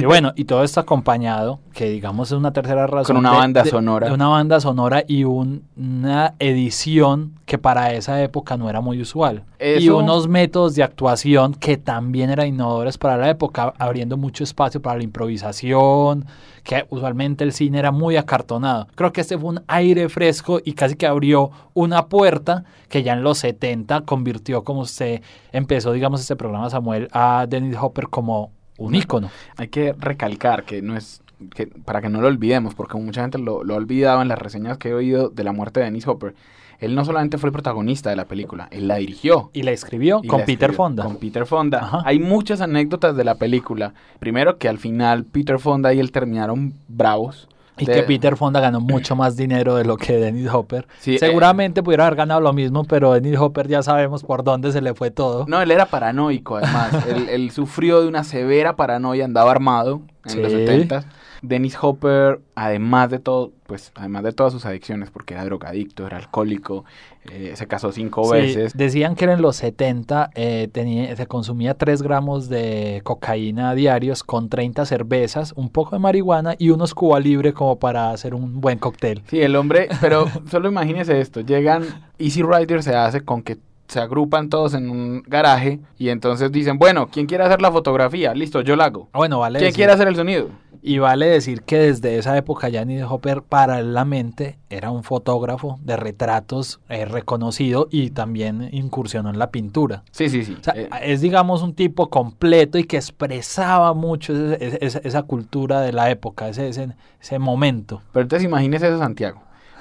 Y 0.00 0.04
bueno, 0.04 0.32
y 0.36 0.44
todo 0.44 0.64
esto 0.64 0.80
acompañado, 0.80 1.60
que 1.74 1.88
digamos 1.90 2.28
es 2.32 2.38
una 2.38 2.52
tercera 2.52 2.86
razón. 2.86 3.16
Con 3.16 3.16
una 3.18 3.32
de- 3.32 3.36
banda 3.38 3.64
sonora. 3.64 4.08
de 4.08 4.14
una 4.14 4.28
banda 4.28 4.60
sonora 4.60 5.04
y 5.06 5.24
un- 5.24 5.64
una 5.76 6.34
edición 6.38 7.32
que 7.46 7.58
para 7.58 7.92
esa 7.92 8.22
época 8.22 8.56
no 8.56 8.70
era 8.70 8.80
muy 8.80 9.00
usual. 9.00 9.44
Y 9.60 9.88
unos 9.90 10.28
métodos 10.28 10.74
de 10.74 10.82
actuación 10.82 11.54
que 11.54 11.76
también 11.76 12.30
eran 12.30 12.48
innovadores 12.48 12.98
para 12.98 13.16
la 13.16 13.28
época, 13.30 13.72
abriendo 13.78 14.16
mucho 14.16 14.42
espacio 14.44 14.80
para 14.82 14.96
la 14.98 15.04
improvisación, 15.04 16.24
que 16.62 16.86
usualmente 16.90 17.44
el 17.44 17.52
cine 17.52 17.78
era 17.78 17.90
muy 17.90 18.16
acartonado. 18.16 18.86
Creo 18.94 19.12
que 19.12 19.20
este 19.20 19.38
fue 19.38 19.50
un 19.50 19.62
aire 19.66 20.08
fresco 20.08 20.60
y 20.64 20.72
casi 20.72 20.96
que 20.96 21.06
abrió 21.06 21.50
una 21.74 22.06
puerta 22.06 22.64
que 22.88 23.02
ya 23.02 23.12
en 23.14 23.22
los 23.22 23.38
70 23.38 24.02
convirtió, 24.02 24.64
como 24.64 24.82
usted 24.82 25.22
empezó, 25.52 25.92
digamos, 25.92 26.20
este 26.20 26.36
programa, 26.36 26.70
Samuel, 26.70 27.08
a 27.12 27.46
Dennis 27.48 27.76
Hopper 27.80 28.08
como 28.08 28.52
un 28.78 28.94
ícono. 28.94 29.30
Hay 29.56 29.68
que 29.68 29.92
recalcar 29.92 30.64
que 30.64 30.82
no 30.82 30.96
es 30.96 31.22
que 31.54 31.66
para 31.66 32.00
que 32.00 32.08
no 32.08 32.20
lo 32.20 32.28
olvidemos, 32.28 32.74
porque 32.74 32.96
mucha 32.96 33.22
gente 33.22 33.38
lo 33.38 33.60
ha 33.60 33.76
olvidado 33.76 34.22
en 34.22 34.28
las 34.28 34.38
reseñas 34.38 34.78
que 34.78 34.90
he 34.90 34.94
oído 34.94 35.28
de 35.28 35.44
la 35.44 35.52
muerte 35.52 35.80
de 35.80 35.86
Dennis 35.86 36.06
Hopper. 36.06 36.34
Él 36.82 36.94
no 36.94 37.04
solamente 37.04 37.38
fue 37.38 37.48
el 37.48 37.52
protagonista 37.52 38.10
de 38.10 38.16
la 38.16 38.26
película, 38.26 38.68
él 38.70 38.88
la 38.88 38.96
dirigió. 38.96 39.50
Y 39.54 39.62
la 39.62 39.70
escribió 39.70 40.20
y 40.22 40.26
con 40.26 40.40
la 40.40 40.44
Peter 40.46 40.70
escribió 40.70 40.76
Fonda. 40.76 41.04
Con 41.04 41.16
Peter 41.16 41.46
Fonda. 41.46 41.78
Ajá. 41.78 42.02
Hay 42.04 42.18
muchas 42.18 42.60
anécdotas 42.60 43.16
de 43.16 43.24
la 43.24 43.36
película. 43.36 43.94
Primero 44.18 44.58
que 44.58 44.68
al 44.68 44.78
final 44.78 45.24
Peter 45.24 45.58
Fonda 45.58 45.94
y 45.94 46.00
él 46.00 46.12
terminaron 46.12 46.74
bravos. 46.88 47.48
Y 47.78 47.86
De- 47.86 47.94
que 47.94 48.02
Peter 48.02 48.36
Fonda 48.36 48.60
ganó 48.60 48.80
mucho 48.80 49.16
más 49.16 49.34
dinero 49.34 49.76
de 49.76 49.84
lo 49.86 49.96
que 49.96 50.12
Dennis 50.18 50.48
Hopper. 50.52 50.86
Sí, 50.98 51.14
eh, 51.14 51.18
Seguramente 51.18 51.82
pudiera 51.82 52.04
haber 52.06 52.16
ganado 52.18 52.40
lo 52.42 52.52
mismo, 52.52 52.84
pero 52.84 53.12
Dennis 53.14 53.38
Hopper 53.38 53.66
ya 53.66 53.82
sabemos 53.82 54.24
por 54.24 54.44
dónde 54.44 54.72
se 54.72 54.82
le 54.82 54.92
fue 54.92 55.10
todo. 55.10 55.46
No, 55.48 55.62
él 55.62 55.70
era 55.70 55.86
paranoico 55.86 56.56
además. 56.56 56.92
él, 57.08 57.28
él 57.30 57.50
sufrió 57.50 58.02
de 58.02 58.08
una 58.08 58.24
severa 58.24 58.76
paranoia, 58.76 59.24
andaba 59.24 59.50
armado 59.52 60.02
en 60.26 60.42
los 60.42 60.52
Sí. 60.52 60.58
70 60.58 61.04
Dennis 61.42 61.76
Hopper, 61.80 62.40
además 62.54 63.10
de 63.10 63.18
todo, 63.18 63.50
pues 63.66 63.90
además 63.96 64.22
de 64.22 64.32
todas 64.32 64.52
sus 64.52 64.64
adicciones, 64.64 65.10
porque 65.10 65.34
era 65.34 65.44
drogadicto, 65.44 66.06
era 66.06 66.16
alcohólico, 66.18 66.84
eh, 67.30 67.52
se 67.56 67.66
casó 67.66 67.90
cinco 67.92 68.24
Sí, 68.24 68.32
veces. 68.32 68.76
decían 68.76 69.16
que 69.16 69.24
en 69.24 69.42
los 69.42 69.56
70 69.56 70.30
eh, 70.34 70.68
tenía, 70.72 71.14
se 71.16 71.26
consumía 71.26 71.74
3 71.74 72.02
gramos 72.02 72.48
de 72.48 73.00
cocaína 73.04 73.74
diarios 73.74 74.22
con 74.22 74.48
30 74.48 74.86
cervezas, 74.86 75.52
un 75.56 75.68
poco 75.68 75.96
de 75.96 75.98
marihuana 76.00 76.54
y 76.58 76.70
unos 76.70 76.94
Cuba 76.94 77.18
Libre 77.20 77.52
como 77.52 77.78
para 77.78 78.10
hacer 78.12 78.34
un 78.34 78.60
buen 78.60 78.78
cóctel. 78.78 79.22
Sí, 79.28 79.40
el 79.40 79.56
hombre, 79.56 79.88
pero 80.00 80.26
solo 80.50 80.68
imagínese 80.68 81.20
esto, 81.20 81.40
llegan, 81.40 81.84
Easy 82.18 82.42
Rider 82.42 82.82
se 82.82 82.94
hace 82.94 83.20
con 83.22 83.42
que 83.42 83.58
se 83.88 84.00
agrupan 84.00 84.48
todos 84.48 84.72
en 84.72 84.88
un 84.88 85.22
garaje 85.26 85.80
y 85.98 86.08
entonces 86.08 86.50
dicen, 86.50 86.78
bueno, 86.78 87.08
¿quién 87.12 87.26
quiere 87.26 87.44
hacer 87.44 87.60
la 87.60 87.70
fotografía? 87.70 88.32
Listo, 88.32 88.62
yo 88.62 88.74
la 88.74 88.84
hago. 88.86 89.08
Ah, 89.12 89.18
Bueno, 89.18 89.38
vale 89.40 89.58
¿Quién 89.58 89.72
quiere 89.72 89.92
hacer 89.92 90.08
el 90.08 90.16
sonido? 90.16 90.48
Y 90.84 90.98
vale 90.98 91.26
decir 91.26 91.62
que 91.62 91.78
desde 91.78 92.18
esa 92.18 92.36
época 92.36 92.68
ya 92.68 92.80
Dennis 92.80 93.04
Hopper 93.08 93.42
paralelamente 93.42 94.58
era 94.68 94.90
un 94.90 95.04
fotógrafo 95.04 95.78
de 95.82 95.96
retratos 95.96 96.80
eh, 96.88 97.04
reconocido 97.04 97.86
y 97.90 98.10
también 98.10 98.68
incursionó 98.72 99.30
en 99.30 99.38
la 99.38 99.52
pintura. 99.52 100.02
Sí, 100.10 100.28
sí, 100.28 100.44
sí. 100.44 100.56
O 100.60 100.64
sea, 100.64 100.74
Eh, 100.76 100.88
es 101.02 101.20
digamos 101.20 101.62
un 101.62 101.74
tipo 101.74 102.10
completo 102.10 102.78
y 102.78 102.84
que 102.84 102.96
expresaba 102.96 103.94
mucho 103.94 104.32
ese- 104.32 104.78
ese- 104.84 105.00
esa, 105.04 105.22
cultura 105.22 105.80
de 105.82 105.92
la 105.92 106.10
época, 106.10 106.48
ese, 106.48 106.68
ese, 106.68 106.88
ese 107.20 107.38
momento. 107.38 108.02
Pero 108.12 108.22
entonces 108.24 108.44
imagínese 108.44 108.88
eso, 108.88 108.98
Santiago. 108.98 109.40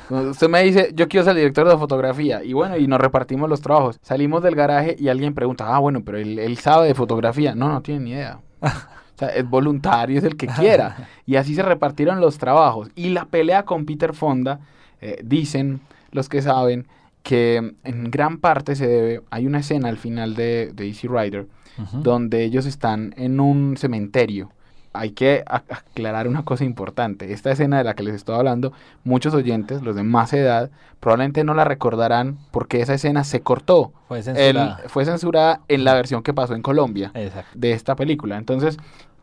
Usted 0.10 0.50
me 0.50 0.62
dice, 0.62 0.92
yo 0.94 1.08
quiero 1.08 1.24
ser 1.26 1.36
director 1.36 1.68
de 1.68 1.78
fotografía. 1.78 2.44
Y 2.44 2.54
bueno, 2.54 2.78
y 2.78 2.86
nos 2.86 3.00
repartimos 3.00 3.50
los 3.50 3.62
trabajos. 3.62 3.98
Salimos 4.04 4.44
del 4.44 4.56
garaje 4.56 4.96
y 5.00 5.08
alguien 5.08 5.34
pregunta, 5.34 5.74
ah, 5.74 5.80
bueno, 5.80 6.04
pero 6.04 6.18
él, 6.20 6.38
él 6.38 6.58
sabe 6.58 6.88
de 6.88 6.94
fotografía. 6.96 7.56
No, 7.56 7.70
no 7.70 7.82
tiene 7.82 8.02
ni 8.02 8.12
idea. 8.12 8.40
Sea, 9.28 9.36
es 9.36 9.50
voluntario, 9.50 10.18
es 10.18 10.24
el 10.26 10.36
que 10.36 10.48
quiera. 10.60 11.08
Y 11.26 11.36
así 11.38 11.56
se 11.56 11.64
repartieron 11.64 12.20
los 12.22 12.38
trabajos. 12.38 12.90
Y 12.96 13.10
la 13.10 13.26
pelea 13.26 13.64
con 13.64 13.86
Peter 13.86 14.14
Fonda, 14.14 14.60
eh, 15.02 15.20
dicen 15.24 15.80
los 16.12 16.28
que 16.30 16.42
saben, 16.42 16.88
que 17.24 17.76
en 17.84 18.12
gran 18.12 18.38
parte 18.40 18.76
se 18.76 18.88
debe, 18.88 19.22
hay 19.30 19.46
una 19.46 19.60
escena 19.60 19.90
al 19.90 19.98
final 19.98 20.36
de, 20.36 20.72
de 20.74 20.88
Easy 20.88 21.08
Rider, 21.08 21.46
donde 21.94 22.44
ellos 22.44 22.66
están 22.66 23.14
en 23.18 23.40
un 23.40 23.78
cementerio. 23.78 24.52
Hay 24.94 25.12
que 25.12 25.44
aclarar 25.48 26.28
una 26.28 26.44
cosa 26.44 26.66
importante. 26.66 27.32
Esta 27.32 27.50
escena 27.52 27.78
de 27.78 27.86
la 27.86 27.94
que 27.94 28.04
les 28.04 28.14
estoy 28.16 28.36
hablando, 28.36 28.74
muchos 29.06 29.34
oyentes, 29.34 29.82
los 29.84 29.96
de 29.96 30.04
más 30.04 30.34
edad, 30.34 30.70
probablemente 31.00 31.44
no 31.46 31.54
la 31.54 31.64
recordarán 31.64 32.38
porque 32.52 32.82
esa 32.82 32.94
escena 32.96 33.24
se 33.24 33.40
cortó. 33.42 33.94
Fue 34.10 34.18
El- 34.18 34.24
censurada. 34.26 34.80
fue 34.88 35.06
censurada 35.06 35.62
en 35.70 35.86
la 35.86 35.94
versión 35.94 36.24
que 36.24 36.34
pasó 36.34 36.56
en 36.56 36.62
Colombia 36.62 37.12
Exacto. 37.14 37.52
de 37.58 37.72
esta 37.72 37.96
película. 37.96 38.38
Entonces, 38.38 38.78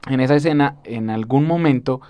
en 0.07 0.21
esa 0.21 0.37
escena, 0.37 0.77
en 0.85 1.11
algún 1.11 1.47
momento, 1.47 2.01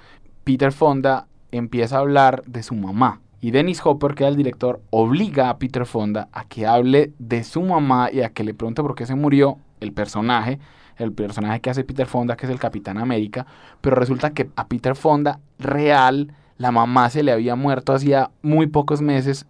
Peter 0.45 0.73
Fonda 0.73 1.27
empieza 1.53 1.97
a 1.97 2.01
hablar 2.01 2.43
de 2.47 2.63
su 2.63 2.75
mamá. 2.75 3.21
Y 3.41 3.53
Dennis 3.53 3.81
Hopper, 3.85 4.15
que 4.15 4.25
era 4.25 4.31
el 4.31 4.37
director, 4.37 4.81
obliga 4.91 5.49
a 5.49 5.59
Peter 5.59 5.87
Fonda 5.87 6.29
a 6.33 6.45
que 6.45 6.67
hable 6.67 7.13
de 7.19 7.45
su 7.45 7.63
mamá 7.63 8.11
y 8.13 8.23
a 8.23 8.31
que 8.31 8.45
le 8.45 8.55
pregunte 8.55 8.83
por 8.83 8.95
qué 8.95 9.07
se 9.07 9.15
murió 9.15 9.59
el 9.81 9.93
personaje, 9.93 10.59
el 10.97 11.13
personaje 11.13 11.61
que 11.61 11.71
hace 11.71 11.85
Peter 11.85 12.07
Fonda, 12.07 12.37
que 12.37 12.47
es 12.47 12.53
el 12.53 12.59
Capitán 12.59 12.99
América. 12.99 13.47
Pero 13.81 13.97
resulta 13.97 14.31
que 14.31 14.51
a 14.57 14.67
Peter 14.67 14.97
Fonda, 14.97 15.39
real, 15.59 16.33
la 16.57 16.73
mamá 16.73 17.09
se 17.11 17.23
le 17.23 17.31
había 17.31 17.55
muerto 17.55 17.93
hacía 17.93 18.31
muy 18.43 18.67
pocos 18.67 19.01
meses 19.01 19.47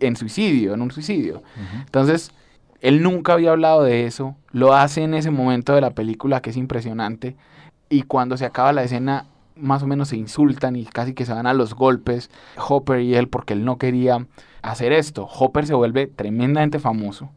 en 0.00 0.16
suicidio, 0.16 0.74
en 0.74 0.82
un 0.82 0.92
suicidio. 0.92 1.42
Entonces, 1.84 2.30
él 2.80 3.02
nunca 3.02 3.32
había 3.32 3.50
hablado 3.50 3.82
de 3.82 4.06
eso, 4.06 4.36
lo 4.52 4.74
hace 4.74 5.02
en 5.02 5.14
ese 5.14 5.30
momento 5.32 5.74
de 5.74 5.80
la 5.80 5.90
película 5.90 6.40
que 6.40 6.50
es 6.50 6.56
impresionante 6.56 7.34
y 7.88 8.02
cuando 8.02 8.36
se 8.36 8.44
acaba 8.44 8.72
la 8.72 8.82
escena 8.82 9.26
más 9.56 9.82
o 9.82 9.86
menos 9.86 10.08
se 10.08 10.16
insultan 10.16 10.76
y 10.76 10.84
casi 10.84 11.14
que 11.14 11.24
se 11.24 11.32
van 11.32 11.46
a 11.46 11.54
los 11.54 11.74
golpes 11.74 12.30
Hopper 12.68 13.00
y 13.00 13.14
él 13.14 13.28
porque 13.28 13.52
él 13.54 13.64
no 13.64 13.78
quería 13.78 14.26
hacer 14.62 14.92
esto. 14.92 15.26
Hopper 15.26 15.66
se 15.66 15.74
vuelve 15.74 16.06
tremendamente 16.06 16.78
famoso. 16.78 17.30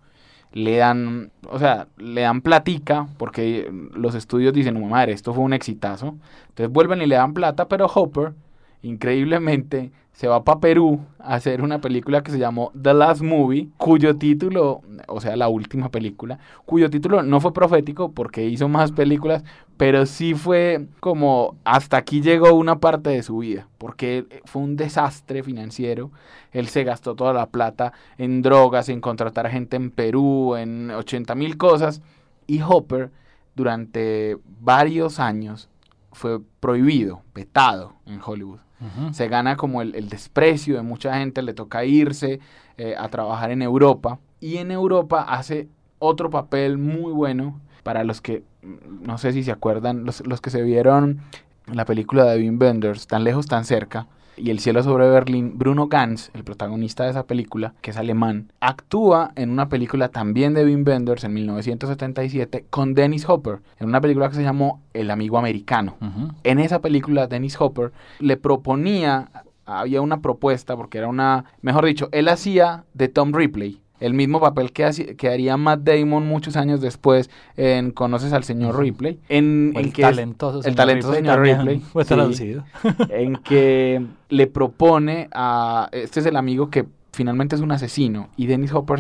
Le 0.54 0.78
dan, 0.78 1.32
o 1.50 1.60
sea, 1.60 1.88
le 1.98 2.22
dan 2.22 2.42
platica 2.42 3.08
porque 3.18 3.72
los 3.94 4.16
estudios 4.16 4.54
dicen, 4.54 4.78
"Oh, 4.78 4.88
madre, 4.88 5.14
esto 5.14 5.34
fue 5.34 5.44
un 5.44 5.54
exitazo. 5.54 6.16
Entonces 6.50 6.72
vuelven 6.72 7.02
y 7.02 7.06
le 7.06 7.16
dan 7.16 7.34
plata, 7.34 7.68
pero 7.68 7.86
Hopper 7.86 8.34
increíblemente 8.82 9.92
se 10.18 10.28
va 10.28 10.44
para 10.44 10.60
Perú 10.60 11.00
a 11.20 11.36
hacer 11.36 11.62
una 11.62 11.80
película 11.80 12.24
que 12.24 12.32
se 12.32 12.40
llamó 12.40 12.72
The 12.82 12.96
Last 12.96 13.22
Movie, 13.22 13.70
cuyo 13.78 14.16
título, 14.18 14.82
o 15.08 15.22
sea, 15.22 15.36
la 15.36 15.48
última 15.48 15.90
película, 15.90 16.40
cuyo 16.66 16.90
título 16.90 17.22
no 17.22 17.40
fue 17.40 17.54
profético 17.54 18.12
porque 18.12 18.44
hizo 18.44 18.68
más 18.68 18.92
películas, 18.92 19.44
pero 19.78 20.08
sí 20.08 20.34
fue 20.34 20.88
como 21.02 21.56
hasta 21.66 21.98
aquí 21.98 22.22
llegó 22.22 22.54
una 22.54 22.80
parte 22.80 23.12
de 23.12 23.22
su 23.22 23.38
vida, 23.38 23.68
porque 23.78 24.26
fue 24.46 24.64
un 24.64 24.76
desastre 24.76 25.44
financiero. 25.44 26.10
Él 26.52 26.68
se 26.68 26.84
gastó 26.84 27.14
toda 27.14 27.32
la 27.32 27.52
plata 27.52 27.94
en 28.18 28.42
drogas, 28.42 28.90
en 28.90 29.02
contratar 29.02 29.48
gente 29.52 29.76
en 29.76 29.92
Perú, 29.92 30.56
en 30.56 30.90
80 30.90 31.36
mil 31.36 31.58
cosas, 31.58 32.02
y 32.48 32.60
Hopper 32.64 33.12
durante 33.54 34.36
varios 34.62 35.20
años 35.20 35.70
fue 36.12 36.40
prohibido, 36.60 37.22
vetado 37.36 37.94
en 38.08 38.20
Hollywood 38.26 38.67
Se 39.12 39.28
gana 39.28 39.58
como 39.58 39.82
el, 39.82 39.96
el 39.96 40.08
desprecio 40.08 40.76
de 40.76 40.84
mucha 40.84 41.18
gente, 41.18 41.42
le 41.42 41.54
toca 41.54 41.84
irse 41.84 42.40
eh, 42.78 42.96
a 42.98 43.10
trabajar 43.10 43.50
en 43.52 43.62
Europa. 43.64 44.20
Y 44.40 44.58
en 44.58 44.70
Europa 44.70 45.26
hace 45.28 45.68
otro 46.00 46.30
papel 46.30 46.78
muy 46.78 47.12
bueno 47.12 47.60
para 47.84 48.04
los 48.04 48.22
que, 48.22 48.44
mm, 48.62 49.06
no 49.06 49.18
sé 49.18 49.34
si 49.34 49.44
se 49.44 49.52
acuerdan, 49.52 50.06
los, 50.06 50.26
los 50.28 50.42
que 50.42 50.52
se 50.52 50.62
vieron 50.62 51.22
la 51.66 51.86
película 51.86 52.26
de 52.26 52.38
Wim 52.38 52.60
Wenders, 52.62 53.08
Tan 53.08 53.24
lejos, 53.24 53.48
tan 53.48 53.66
cerca, 53.66 54.08
y 54.38 54.52
El 54.52 54.60
cielo 54.60 54.84
sobre 54.84 55.10
Berlín, 55.10 55.58
Bruno 55.58 55.88
Ganz, 55.88 56.30
el 56.34 56.44
protagonista 56.44 57.04
de 57.04 57.12
esa 57.12 57.26
película, 57.26 57.74
que 57.82 57.92
es 57.92 57.98
alemán, 57.98 58.52
actúa 58.60 59.32
en 59.36 59.50
una 59.50 59.70
película 59.70 60.10
también 60.10 60.54
de 60.54 60.64
Wim 60.64 60.84
Wenders 60.88 61.24
en 61.24 61.34
1977 61.34 62.66
con 62.70 62.94
Dennis 62.94 63.28
Hopper, 63.28 63.60
en 63.80 63.88
una 63.88 64.02
película 64.02 64.30
que 64.30 64.36
se 64.36 64.44
llamó 64.44 64.82
El 64.94 65.12
amigo 65.12 65.38
americano. 65.38 65.98
En 66.44 66.60
esa 66.60 66.80
película, 66.82 67.28
Dennis 67.28 67.60
Hopper 67.60 67.92
le 68.20 68.38
proponía, 68.38 69.30
había 69.66 70.02
una 70.02 70.22
propuesta, 70.22 70.76
porque 70.76 71.00
era 71.00 71.08
una, 71.08 71.46
mejor 71.62 71.86
dicho, 71.86 72.10
él 72.12 72.30
hacía 72.30 72.86
de 72.94 73.08
Tom 73.08 73.34
Ripley, 73.34 73.82
el 74.00 74.14
mismo 74.14 74.40
papel 74.40 74.72
que, 74.72 74.86
haci- 74.86 75.16
que 75.16 75.30
haría 75.30 75.58
Matt 75.58 75.82
Damon 75.82 76.26
muchos 76.28 76.56
años 76.56 76.82
después 76.82 77.30
en 77.56 77.92
Conoces 77.92 78.34
al 78.34 78.44
señor 78.44 78.80
Ripley, 78.80 79.20
en, 79.30 79.74
O 79.76 79.80
en 79.80 79.86
el 79.86 79.92
es- 79.92 79.94
talentoso 79.94 80.58
el 80.60 80.64
señor 80.64 80.76
talentoso 80.76 81.14
Ripley 81.14 81.32
señor 81.32 81.58
Ripley, 81.58 81.80
Fue 81.80 82.04
sí. 82.04 82.08
traducido. 82.08 82.64
en 83.10 83.36
que 83.38 84.06
le 84.30 84.48
propone 84.48 85.30
a, 85.34 85.90
este 85.92 86.20
es 86.20 86.26
el 86.26 86.36
amigo 86.36 86.70
que 86.70 86.86
finalmente 87.14 87.56
es 87.56 87.62
un 87.62 87.72
asesino, 87.72 88.30
y 88.38 88.46
Dennis 88.46 88.72
Hopper 88.74 89.00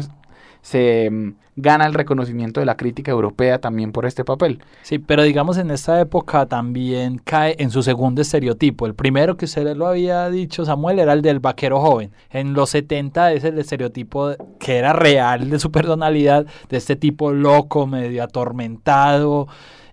se 0.61 1.09
mm, 1.09 1.33
gana 1.57 1.85
el 1.87 1.93
reconocimiento 1.93 2.59
de 2.59 2.65
la 2.65 2.77
crítica 2.77 3.11
europea 3.11 3.59
también 3.59 3.91
por 3.91 4.05
este 4.05 4.23
papel. 4.23 4.61
Sí, 4.83 4.99
pero 4.99 5.23
digamos 5.23 5.57
en 5.57 5.71
esta 5.71 5.99
época 5.99 6.45
también 6.45 7.17
cae 7.17 7.55
en 7.59 7.71
su 7.71 7.83
segundo 7.83 8.21
estereotipo. 8.21 8.85
El 8.85 8.95
primero 8.95 9.37
que 9.37 9.45
usted 9.45 9.75
lo 9.75 9.87
había 9.87 10.29
dicho, 10.29 10.65
Samuel, 10.65 10.99
era 10.99 11.13
el 11.13 11.21
del 11.21 11.39
vaquero 11.39 11.81
joven. 11.81 12.11
En 12.29 12.53
los 12.53 12.69
70 12.69 13.33
es 13.33 13.43
el 13.43 13.57
estereotipo 13.57 14.35
que 14.59 14.77
era 14.77 14.93
real 14.93 15.49
de 15.49 15.59
su 15.59 15.71
personalidad, 15.71 16.45
de 16.69 16.77
este 16.77 16.95
tipo 16.95 17.31
loco, 17.31 17.87
medio 17.87 18.23
atormentado, 18.23 19.47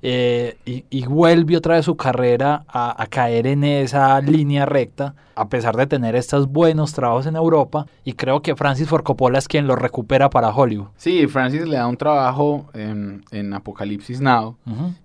eh, 0.06 0.58
y, 0.66 1.06
vuelve 1.06 1.56
otra 1.56 1.76
vez 1.76 1.86
su 1.86 1.96
carrera 1.96 2.66
a, 2.68 3.06
caer 3.08 3.46
en 3.46 3.64
esa 3.64 4.20
línea 4.20 4.66
recta, 4.66 5.14
a 5.34 5.48
pesar 5.48 5.76
de 5.76 5.86
tener 5.86 6.14
estos 6.14 6.46
buenos 6.46 6.92
trabajos 6.92 7.24
en 7.24 7.36
Europa, 7.36 7.86
y 8.04 8.12
creo 8.12 8.42
que 8.42 8.54
Francis 8.54 8.86
Ford 8.86 9.02
Coppola 9.02 9.38
es 9.38 9.48
quien 9.48 9.66
lo 9.66 9.76
recupera 9.76 10.28
para 10.28 10.54
Hollywood. 10.54 10.88
Sí, 10.98 11.26
Francis 11.26 11.66
le 11.66 11.76
da 11.76 11.86
un 11.86 11.96
trabajo 11.96 12.66
en, 12.74 13.24
en 13.30 13.54
Apocalipsis 13.54 14.20
Now, 14.20 14.58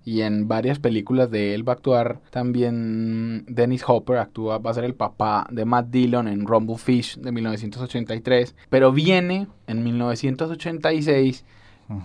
y 0.04 0.20
en 0.20 0.48
varias 0.48 0.78
películas 0.78 1.30
de 1.30 1.54
él 1.54 1.66
va 1.66 1.72
a 1.72 1.76
actuar 1.76 2.18
también 2.28 3.46
Dennis 3.48 3.84
Hopper, 3.86 4.18
actúa, 4.18 4.58
va 4.58 4.70
a 4.70 4.74
ser 4.74 4.84
el 4.84 4.94
papá 4.94 5.46
de 5.50 5.64
Matt 5.64 5.86
Dillon 5.86 6.28
en 6.28 6.46
Rumble 6.46 6.76
Fish 6.76 7.16
de 7.16 7.32
1983, 7.32 8.54
pero 8.68 8.92
viene 8.92 9.46
en 9.66 9.82
1986 9.82 11.46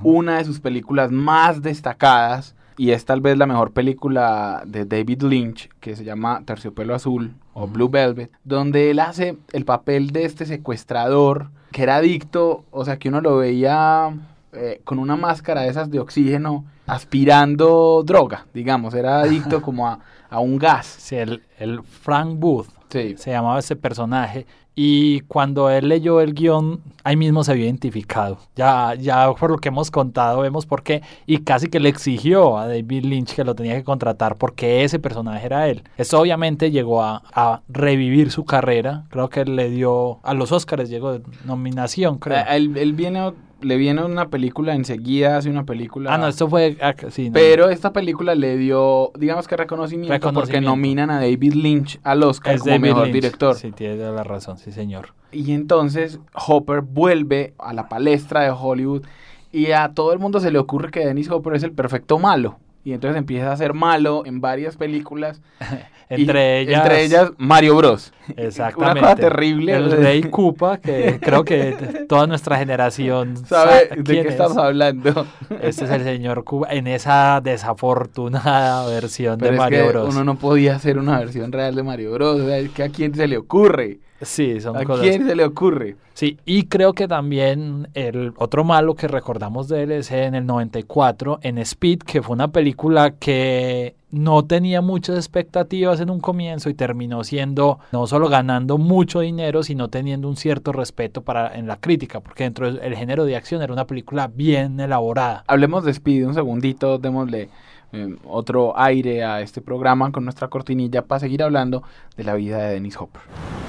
una 0.01 0.37
de 0.37 0.45
sus 0.45 0.61
películas 0.61 1.11
más 1.11 1.61
destacadas, 1.61 2.55
y 2.77 2.91
es 2.91 3.05
tal 3.05 3.21
vez 3.21 3.37
la 3.37 3.45
mejor 3.45 3.71
película 3.71 4.63
de 4.65 4.85
David 4.85 5.23
Lynch, 5.23 5.69
que 5.79 5.95
se 5.95 6.03
llama 6.03 6.43
Terciopelo 6.45 6.95
Azul 6.95 7.33
o 7.53 7.67
Blue 7.67 7.89
Velvet, 7.89 8.31
donde 8.43 8.91
él 8.91 8.99
hace 8.99 9.37
el 9.53 9.65
papel 9.65 10.11
de 10.11 10.25
este 10.25 10.45
secuestrador 10.45 11.49
que 11.71 11.83
era 11.83 11.97
adicto, 11.97 12.63
o 12.71 12.85
sea, 12.85 12.97
que 12.97 13.09
uno 13.09 13.19
lo 13.19 13.37
veía 13.37 14.13
eh, 14.53 14.79
con 14.85 14.99
una 14.99 15.17
máscara 15.17 15.61
de 15.61 15.69
esas 15.69 15.91
de 15.91 15.99
oxígeno 15.99 16.63
aspirando 16.87 18.03
droga, 18.05 18.45
digamos, 18.53 18.93
era 18.93 19.19
adicto 19.19 19.61
como 19.63 19.87
a, 19.87 19.99
un 20.39 20.57
gas. 20.57 20.85
Sí, 20.85 21.15
el, 21.15 21.43
el 21.59 21.81
Frank 21.83 22.37
Booth. 22.39 22.67
Se 22.89 23.31
llamaba 23.31 23.59
ese 23.59 23.75
personaje 23.75 24.45
y 24.75 25.21
cuando 25.21 25.69
él 25.69 25.87
leyó 25.87 26.19
el 26.19 26.33
guion, 26.33 26.81
ahí 27.03 27.15
mismo 27.15 27.43
se 27.43 27.51
había 27.51 27.65
identificado. 27.65 28.37
Ya, 28.55 28.93
ya 28.95 29.33
por 29.33 29.51
lo 29.51 29.57
que 29.57 29.69
hemos 29.69 29.89
contado, 29.89 30.41
vemos 30.41 30.65
por 30.65 30.83
qué. 30.83 31.01
Y 31.25 31.39
casi 31.39 31.67
que 31.67 31.79
le 31.79 31.89
exigió 31.89 32.57
a 32.57 32.67
David 32.67 33.05
Lynch 33.05 33.35
que 33.35 33.45
lo 33.45 33.55
tenía 33.55 33.75
que 33.75 33.85
contratar 33.85 34.37
porque 34.37 34.83
ese 34.83 34.99
personaje 34.99 35.45
era 35.45 35.69
él. 35.69 35.83
Eso 35.97 36.19
obviamente 36.19 36.71
llegó 36.71 37.01
a, 37.01 37.21
revivir 37.69 38.31
su 38.31 38.43
carrera. 38.43 39.05
Creo 39.09 39.29
que 39.29 39.45
le 39.45 39.69
dio 39.69 40.19
a 40.23 40.33
los 40.33 40.51
Oscars, 40.51 40.89
llegó 40.89 41.13
de 41.13 41.21
nominación, 41.45 42.17
creo. 42.17 42.37
Eh, 42.37 42.45
él 42.55 42.93
viene 42.93 43.31
le 43.65 43.77
viene 43.77 44.03
una 44.03 44.29
película 44.29 44.75
enseguida, 44.75 45.37
hace 45.37 45.49
una 45.49 45.65
película. 45.65 46.13
Ah, 46.13 46.17
no, 46.17 46.27
esto 46.27 46.47
fue. 46.47 46.77
Ah, 46.81 46.93
pero 47.33 47.69
esta 47.69 47.91
película 47.91 48.35
le 48.35 48.57
dio, 48.57 49.11
digamos 49.17 49.47
que 49.47 49.57
reconocimiento, 49.57 50.33
porque 50.33 50.61
nominan 50.61 51.09
a 51.09 51.15
David 51.15 51.53
Lynch 51.53 51.99
al 52.03 52.21
Oscar 52.23 52.59
como 52.59 52.77
mejor 52.79 53.11
director. 53.11 53.55
Sí, 53.55 53.71
tiene 53.71 53.97
la 53.97 54.23
razón, 54.23 54.57
sí, 54.59 54.71
señor. 54.71 55.13
Y 55.31 55.51
entonces 55.53 56.19
Hopper 56.33 56.81
vuelve 56.81 57.55
a 57.57 57.73
la 57.73 57.89
palestra 57.89 58.41
de 58.41 58.51
Hollywood 58.51 59.03
y 59.51 59.71
a 59.71 59.89
todo 59.93 60.13
el 60.13 60.19
mundo 60.19 60.39
se 60.39 60.51
le 60.51 60.59
ocurre 60.59 60.91
que 60.91 61.05
Dennis 61.05 61.29
Hopper 61.31 61.55
es 61.55 61.63
el 61.63 61.71
perfecto 61.71 62.19
malo 62.19 62.59
y 62.85 62.93
entonces 62.93 63.17
empieza 63.17 63.51
a 63.51 63.57
ser 63.57 63.73
malo 63.73 64.23
en 64.27 64.39
varias 64.39 64.77
películas. 64.77 65.41
entre, 66.09 66.59
ellas, 66.59 66.83
entre 66.83 67.03
ellas 67.03 67.31
Mario 67.37 67.75
Bros. 67.75 68.13
Exactamente. 68.37 68.99
Una 68.99 69.09
cosa 69.09 69.15
terrible. 69.15 69.73
El 69.73 69.91
Rey 69.91 70.21
Koopa, 70.21 70.77
que 70.77 71.19
creo 71.21 71.43
que 71.43 72.05
toda 72.07 72.27
nuestra 72.27 72.57
generación 72.59 73.35
sabe 73.47 73.89
de 73.97 74.21
qué 74.21 74.27
estamos 74.27 74.57
hablando. 74.57 75.25
Este 75.61 75.85
es 75.85 75.91
el 75.91 76.03
señor 76.03 76.43
Koopa 76.43 76.71
en 76.71 76.85
esa 76.85 77.41
desafortunada 77.43 78.85
versión 78.85 79.39
de 79.39 79.51
Mario 79.51 79.87
Bros. 79.87 80.13
Uno 80.13 80.23
no 80.23 80.35
podía 80.35 80.75
hacer 80.75 80.99
una 80.99 81.17
versión 81.17 81.51
real 81.51 81.73
de 81.73 81.81
Mario 81.81 82.13
Bros. 82.13 82.39
¿A 82.41 82.89
quién 82.89 83.15
se 83.15 83.27
le 83.27 83.37
ocurre? 83.37 83.97
Sí, 84.21 84.61
son 84.61 84.77
¿A 84.77 84.85
quién 84.85 85.27
se 85.27 85.35
le 85.35 85.43
ocurre? 85.43 85.97
Sí, 86.13 86.37
y 86.45 86.63
creo 86.63 86.93
que 86.93 87.07
también 87.07 87.89
el 87.93 88.31
otro 88.37 88.63
malo 88.63 88.95
que 88.95 89.09
recordamos 89.09 89.67
de 89.67 89.83
él 89.83 89.91
es 89.91 90.11
en 90.11 90.35
el 90.35 90.45
94, 90.45 91.39
en 91.41 91.57
Speed, 91.57 91.99
que 91.99 92.21
fue 92.21 92.33
una 92.33 92.47
película 92.47 93.11
que 93.11 93.95
no 94.11 94.45
tenía 94.45 94.81
muchas 94.81 95.17
expectativas 95.17 95.99
en 95.99 96.09
un 96.09 96.21
comienzo 96.21 96.69
y 96.69 96.73
terminó 96.73 97.25
siendo 97.25 97.79
no 97.91 98.07
solo 98.07 98.29
ganando 98.29 98.77
mucho 98.77 99.19
dinero, 99.19 99.61
sino 99.61 99.89
teniendo 99.89 100.29
un 100.29 100.37
cierto 100.37 100.71
respeto 100.71 101.21
para 101.21 101.53
en 101.53 101.67
la 101.67 101.77
crítica, 101.81 102.21
porque 102.21 102.45
dentro 102.45 102.71
del 102.71 102.95
género 102.95 103.25
de 103.25 103.35
acción 103.35 103.61
era 103.61 103.73
una 103.73 103.85
película 103.85 104.31
bien 104.33 104.79
elaborada. 104.79 105.43
Hablemos 105.47 105.83
de 105.83 105.91
Speed 105.91 106.27
un 106.27 106.33
segundito, 106.33 106.97
démosle 106.97 107.49
eh, 107.93 108.15
otro 108.25 108.77
aire 108.77 109.23
a 109.23 109.41
este 109.41 109.61
programa 109.61 110.11
con 110.11 110.23
nuestra 110.23 110.47
cortinilla 110.47 111.01
para 111.03 111.19
seguir 111.19 111.43
hablando 111.43 111.83
de 112.17 112.23
la 112.23 112.35
vida 112.35 112.57
de 112.57 112.73
Dennis 112.73 112.97
Hopper. 112.97 113.21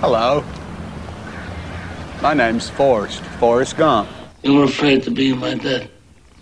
Hello. 0.03 0.43
My 2.23 2.35
name's 2.35 2.71
Forrest, 2.71 3.23
Forrest 3.39 3.77
Gump. 3.79 4.09
You 4.43 4.55
were 4.55 4.65
afraid 4.65 5.03
to 5.05 5.11
be 5.11 5.35
my 5.35 5.55
dad. 5.55 5.89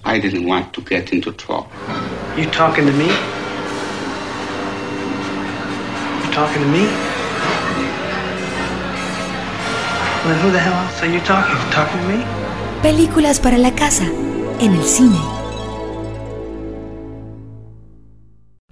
I 0.04 0.20
didn't 0.20 0.46
want 0.46 0.72
to 0.74 0.82
get 0.82 1.12
into 1.12 1.32
trouble. 1.32 1.68
You 2.36 2.46
talking 2.50 2.86
to 2.86 2.92
me? 2.92 3.06
You 6.22 6.32
talking 6.32 6.62
to 6.62 6.68
me? 6.68 6.86
Well, 10.24 10.38
who 10.38 10.50
the 10.52 10.58
hell 10.58 10.74
else 10.74 11.02
are 11.02 11.06
you 11.06 11.20
talking? 11.20 11.56
Talking 11.70 12.00
to 12.00 12.08
me? 12.08 12.24
Películas 12.82 13.40
para 13.40 13.58
la 13.58 13.72
casa, 13.72 14.04
en 14.60 14.74
el 14.74 14.82
cine. 14.84 15.43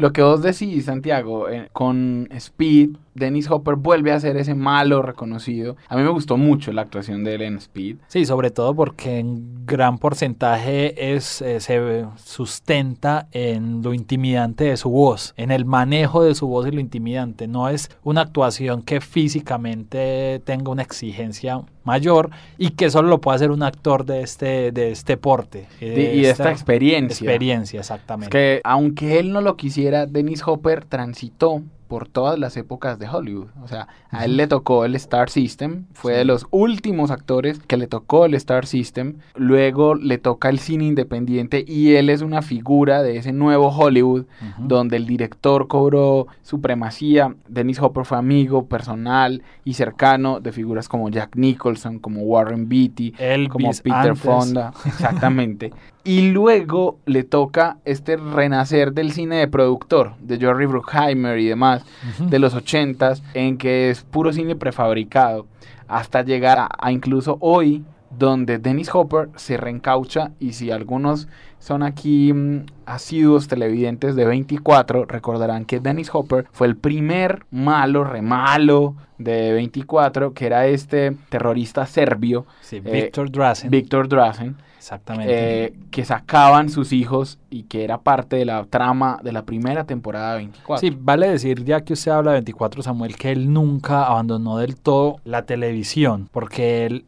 Lo 0.02 0.12
que 0.12 0.20
vos 0.20 0.42
decís, 0.42 0.86
Santiago, 0.86 1.48
eh, 1.48 1.68
con 1.72 2.26
Speed, 2.32 2.96
Dennis 3.14 3.51
Hopper 3.51 3.77
vuelve 3.77 4.12
a 4.12 4.20
ser 4.20 4.37
ese 4.37 4.55
malo 4.55 5.03
reconocido. 5.03 5.77
A 5.88 5.96
mí 5.96 6.03
me 6.03 6.11
gustó 6.11 6.37
mucho 6.37 6.72
la 6.72 6.83
actuación 6.83 7.25
de 7.25 7.35
él 7.35 7.42
en 7.42 7.57
Speed. 7.57 7.96
Sí, 8.09 8.25
sobre 8.25 8.51
todo 8.51 8.75
porque 8.75 9.18
en 9.18 9.66
gran 9.66 9.98
porcentaje 9.98 11.14
es, 11.14 11.42
eh, 11.42 11.61
se 11.61 12.07
sustenta 12.16 13.29
en 13.33 13.83
lo 13.83 13.94
intimidante 13.94 14.64
de 14.64 14.77
su 14.77 14.90
voz, 14.90 15.35
en 15.37 15.51
el 15.51 15.64
manejo 15.64 16.22
de 16.22 16.35
su 16.35 16.46
voz 16.46 16.66
y 16.66 16.70
lo 16.70 16.81
intimidante. 16.81 17.46
No 17.48 17.68
es 17.68 17.90
una 18.03 18.22
actuación 18.22 18.83
que 18.83 19.01
físicamente 19.01 20.40
tenga 20.44 20.70
una 20.70 20.83
exigencia 20.83 21.62
mayor 21.85 22.31
y 22.59 22.70
que 22.70 22.90
solo 22.90 23.09
lo 23.09 23.20
puede 23.20 23.37
hacer 23.37 23.51
un 23.51 23.62
actor 23.62 24.05
de 24.05 24.22
este, 24.22 24.72
de 24.72 24.92
este 24.92 25.16
porte. 25.16 25.66
y 25.81 25.87
de 25.87 26.31
esta, 26.31 26.51
experiencia. 26.51 27.25
Experiencia, 27.25 27.81
exactamente. 27.81 28.31
que 28.31 28.61
aunque 28.64 29.18
él 29.18 29.33
no 29.33 29.40
lo 29.40 29.57
quisiera, 29.57 30.07
Dennis 30.07 30.42
Hopper 30.46 30.85
transitó 30.85 31.62
por 31.92 32.09
todas 32.09 32.38
las 32.38 32.57
épocas 32.57 32.98
de 32.98 33.07
Hollywood. 33.07 33.48
O 33.62 33.68
sea, 33.68 33.87
a 34.11 34.24
él 34.24 34.38
le 34.38 34.46
tocó 34.46 34.87
el 34.87 34.94
Star 34.94 35.28
System, 35.28 35.85
fue 35.92 36.14
de 36.14 36.24
los 36.24 36.46
últimos 36.50 37.11
actores 37.11 37.59
que 37.59 37.76
le 37.76 37.87
tocó 37.87 38.24
el 38.24 38.33
Star 38.33 38.64
System, 38.64 39.16
luego 39.35 39.94
le 39.94 40.16
toca 40.16 40.48
el 40.48 40.59
cine 40.59 40.87
independiente 40.87 41.62
y 41.68 41.96
él 41.96 42.09
es 42.09 42.22
una 42.22 42.40
figura 42.40 43.02
de 43.02 43.18
ese 43.18 43.35
nuevo 43.35 43.68
Hollywood 43.68 44.24
donde 44.57 44.96
el 44.96 45.05
director 45.05 45.68
cobró 45.68 46.28
supremacía. 46.40 47.35
Dennis 47.46 47.78
Hopper 47.78 48.07
fue 48.07 48.16
amigo 48.16 48.64
personal 48.68 49.42
y 49.62 49.74
cercano 49.74 50.40
de 50.40 50.50
figuras 50.52 50.88
como 50.88 51.11
Jack 51.11 51.37
Nicholson, 51.37 51.98
como 51.98 52.22
Warren 52.22 52.70
Beatty, 52.70 53.12
como 53.50 53.70
Peter 53.83 54.16
Fonda, 54.16 54.72
exactamente. 54.87 55.74
Y 56.04 56.32
luego 56.32 56.98
le 57.06 57.22
toca 57.22 57.78
este 57.84 58.16
renacer 58.16 58.92
del 58.92 59.12
cine 59.12 59.36
de 59.36 59.46
productor, 59.46 60.14
de 60.18 60.36
Jerry 60.38 60.66
Bruckheimer 60.66 61.38
y 61.38 61.46
demás, 61.46 61.84
de 62.18 62.38
los 62.40 62.54
ochentas, 62.54 63.22
en 63.34 63.56
que 63.56 63.90
es 63.90 64.02
puro 64.02 64.32
cine 64.32 64.56
prefabricado, 64.56 65.46
hasta 65.86 66.22
llegar 66.22 66.68
a, 66.76 66.90
incluso 66.90 67.36
hoy, 67.40 67.84
donde 68.18 68.59
Dennis 68.59 68.94
Hopper 68.94 69.29
se 69.37 69.57
reencaucha 69.57 70.33
y 70.38 70.53
si 70.53 70.70
algunos 70.70 71.29
son 71.59 71.83
aquí 71.83 72.33
mm, 72.33 72.66
asiduos 72.87 73.48
televidentes 73.48 74.16
de 74.16 74.25
24, 74.25 75.05
recordarán 75.07 75.64
que 75.64 75.81
Dennis 75.81 76.11
Hopper 76.12 76.46
fue 76.53 76.66
el 76.66 76.77
primer 76.77 77.44
malo, 77.51 78.05
remalo 78.05 78.94
de 79.18 79.53
24, 79.53 80.35
que 80.35 80.46
era 80.46 80.66
este 80.66 81.16
terrorista 81.29 81.87
serbio. 81.87 82.46
Sí, 82.61 82.81
Victor 82.81 83.31
Drazen. 83.31 83.70
Victor 83.70 84.09
Drazen 84.09 84.57
Exactamente. 84.83 85.64
Eh, 85.64 85.75
que 85.92 86.05
sacaban 86.05 86.68
sus 86.68 86.92
hijos 86.92 87.38
y 87.51 87.62
que 87.64 87.85
era 87.85 87.98
parte 87.98 88.35
de 88.35 88.44
la 88.44 88.64
trama 88.64 89.20
de 89.22 89.31
la 89.31 89.44
primera 89.44 89.85
temporada 89.85 90.33
de 90.33 90.38
24. 90.38 90.81
Sí, 90.81 90.96
vale 91.01 91.29
decir, 91.29 91.64
ya 91.64 91.83
que 91.83 91.92
usted 91.92 92.11
habla 92.11 92.33
de 92.33 92.38
24, 92.38 92.83
Samuel, 92.83 93.14
que 93.14 93.31
él 93.31 93.53
nunca 93.53 94.07
abandonó 94.07 94.59
del 94.59 94.77
todo 94.77 95.18
la 95.22 95.46
televisión, 95.46 96.29
porque 96.33 96.85
él 96.85 97.05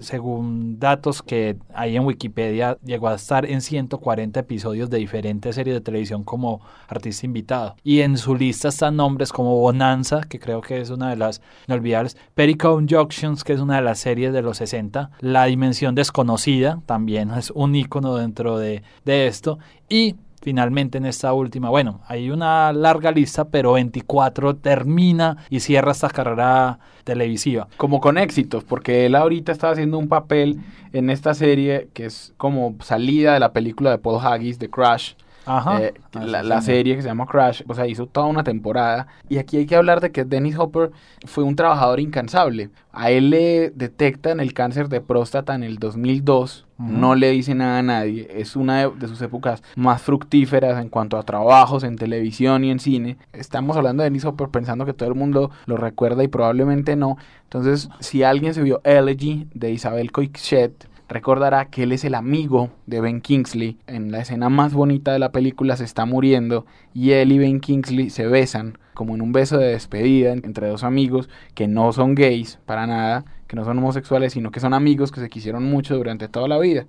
según 0.00 0.78
datos 0.78 1.22
que 1.22 1.56
hay 1.72 1.96
en 1.96 2.04
Wikipedia, 2.04 2.78
llegó 2.84 3.08
a 3.08 3.14
estar 3.14 3.46
en 3.46 3.60
140 3.60 4.40
episodios 4.40 4.90
de 4.90 4.98
diferentes 4.98 5.54
series 5.54 5.76
de 5.76 5.80
televisión 5.80 6.24
como 6.24 6.60
artista 6.88 7.26
invitado. 7.26 7.76
Y 7.82 8.00
en 8.00 8.18
su 8.18 8.34
lista 8.34 8.68
están 8.68 8.96
nombres 8.96 9.32
como 9.32 9.58
Bonanza, 9.58 10.22
que 10.22 10.38
creo 10.38 10.60
que 10.60 10.80
es 10.80 10.90
una 10.90 11.10
de 11.10 11.16
las 11.16 11.40
inolvidables, 11.68 12.16
Pericone 12.34 12.86
Junctions, 12.88 13.44
que 13.44 13.52
es 13.52 13.60
una 13.60 13.76
de 13.76 13.82
las 13.82 13.98
series 13.98 14.32
de 14.32 14.42
los 14.42 14.58
60, 14.58 15.10
La 15.20 15.44
Dimensión 15.44 15.94
Desconocida, 15.94 16.80
también 16.86 17.30
es 17.30 17.50
un 17.50 17.74
icono 17.74 18.16
dentro 18.16 18.58
de, 18.58 18.82
de 19.04 19.26
esto, 19.26 19.58
y 19.88 20.16
finalmente 20.44 20.98
en 20.98 21.06
esta 21.06 21.32
última. 21.32 21.70
Bueno, 21.70 22.02
hay 22.06 22.30
una 22.30 22.72
larga 22.72 23.10
lista, 23.10 23.46
pero 23.48 23.72
24 23.72 24.56
termina 24.56 25.38
y 25.48 25.60
cierra 25.60 25.92
esta 25.92 26.10
carrera 26.10 26.78
televisiva. 27.02 27.66
Como 27.78 28.00
con 28.00 28.18
éxitos, 28.18 28.62
porque 28.62 29.06
él 29.06 29.14
ahorita 29.14 29.50
está 29.50 29.70
haciendo 29.70 29.98
un 29.98 30.08
papel 30.08 30.60
en 30.92 31.08
esta 31.08 31.34
serie 31.34 31.88
que 31.94 32.04
es 32.04 32.34
como 32.36 32.76
salida 32.80 33.32
de 33.32 33.40
la 33.40 33.52
película 33.52 33.90
de 33.90 33.98
Paul 33.98 34.20
Haggis, 34.24 34.58
de 34.58 34.68
Crash. 34.68 35.14
Ajá. 35.46 35.82
Eh, 35.82 35.94
Ah, 36.16 36.42
la, 36.42 36.60
serie 36.60 36.94
que 36.94 37.02
se 37.02 37.08
llama 37.08 37.26
Crash, 37.26 37.62
o 37.66 37.74
sea, 37.74 37.86
hizo 37.86 38.06
toda 38.06 38.26
una 38.26 38.44
temporada. 38.44 39.08
Y 39.28 39.38
aquí 39.38 39.56
hay 39.56 39.66
que 39.66 39.76
hablar 39.76 40.00
de 40.00 40.12
que 40.12 40.24
Dennis 40.24 40.56
Hopper 40.58 40.92
fue 41.26 41.44
un 41.44 41.56
trabajador 41.56 42.00
incansable. 42.00 42.70
A 42.92 43.10
él 43.10 43.30
le 43.30 43.70
detectan 43.70 44.38
el 44.40 44.54
cáncer 44.54 44.88
de 44.88 45.00
próstata 45.00 45.54
en 45.54 45.64
el 45.64 45.78
2002. 45.78 46.66
Ujú. 46.78 46.88
No 46.92 47.14
le 47.14 47.30
dice 47.30 47.54
nada 47.54 47.78
a 47.78 47.82
nadie. 47.82 48.28
Es 48.30 48.54
una 48.56 48.78
de, 48.80 48.90
de 48.96 49.08
sus 49.08 49.20
épocas 49.22 49.62
más 49.76 50.02
fructíferas 50.02 50.80
en 50.80 50.88
cuanto 50.88 51.16
a 51.18 51.22
trabajos 51.24 51.82
en 51.84 51.96
televisión 51.96 52.64
y 52.64 52.70
en 52.70 52.78
cine. 52.78 53.16
Estamos 53.32 53.76
hablando 53.76 54.02
de 54.02 54.10
Dennis 54.10 54.24
Hopper 54.24 54.48
pensando 54.48 54.86
que 54.86 54.94
todo 54.94 55.08
el 55.08 55.14
mundo 55.14 55.50
lo 55.66 55.76
recuerda 55.76 56.22
y 56.22 56.28
probablemente 56.28 56.94
no. 56.96 57.16
Entonces, 57.44 57.88
si 58.00 58.22
alguien 58.22 58.54
se 58.54 58.62
vio 58.62 58.80
Elegy 58.84 59.48
de 59.54 59.72
Isabel 59.72 60.12
Coixet, 60.12 60.88
recordará 61.08 61.66
que 61.66 61.82
él 61.84 61.92
es 61.92 62.04
el 62.04 62.14
amigo 62.14 62.70
de 62.86 63.00
Ben 63.00 63.20
Kingsley. 63.20 63.78
En 63.86 64.10
la 64.10 64.20
escena 64.20 64.48
más 64.48 64.72
bonita 64.74 65.12
de 65.12 65.18
la 65.18 65.32
película 65.32 65.76
se 65.76 65.84
está 65.84 66.04
muriendo 66.06 66.66
y 66.92 67.12
él 67.12 67.32
y 67.32 67.38
Ben 67.38 67.60
Kingsley 67.60 68.10
se 68.10 68.26
besan 68.26 68.78
como 68.94 69.14
en 69.14 69.22
un 69.22 69.32
beso 69.32 69.58
de 69.58 69.68
despedida 69.68 70.32
en- 70.32 70.44
entre 70.44 70.68
dos 70.68 70.84
amigos 70.84 71.28
que 71.54 71.66
no 71.68 71.92
son 71.92 72.14
gays 72.14 72.58
para 72.64 72.86
nada, 72.86 73.24
que 73.48 73.56
no 73.56 73.64
son 73.64 73.78
homosexuales, 73.78 74.32
sino 74.32 74.50
que 74.50 74.60
son 74.60 74.72
amigos 74.72 75.10
que 75.12 75.20
se 75.20 75.28
quisieron 75.28 75.64
mucho 75.64 75.96
durante 75.96 76.28
toda 76.28 76.48
la 76.48 76.58
vida. 76.58 76.86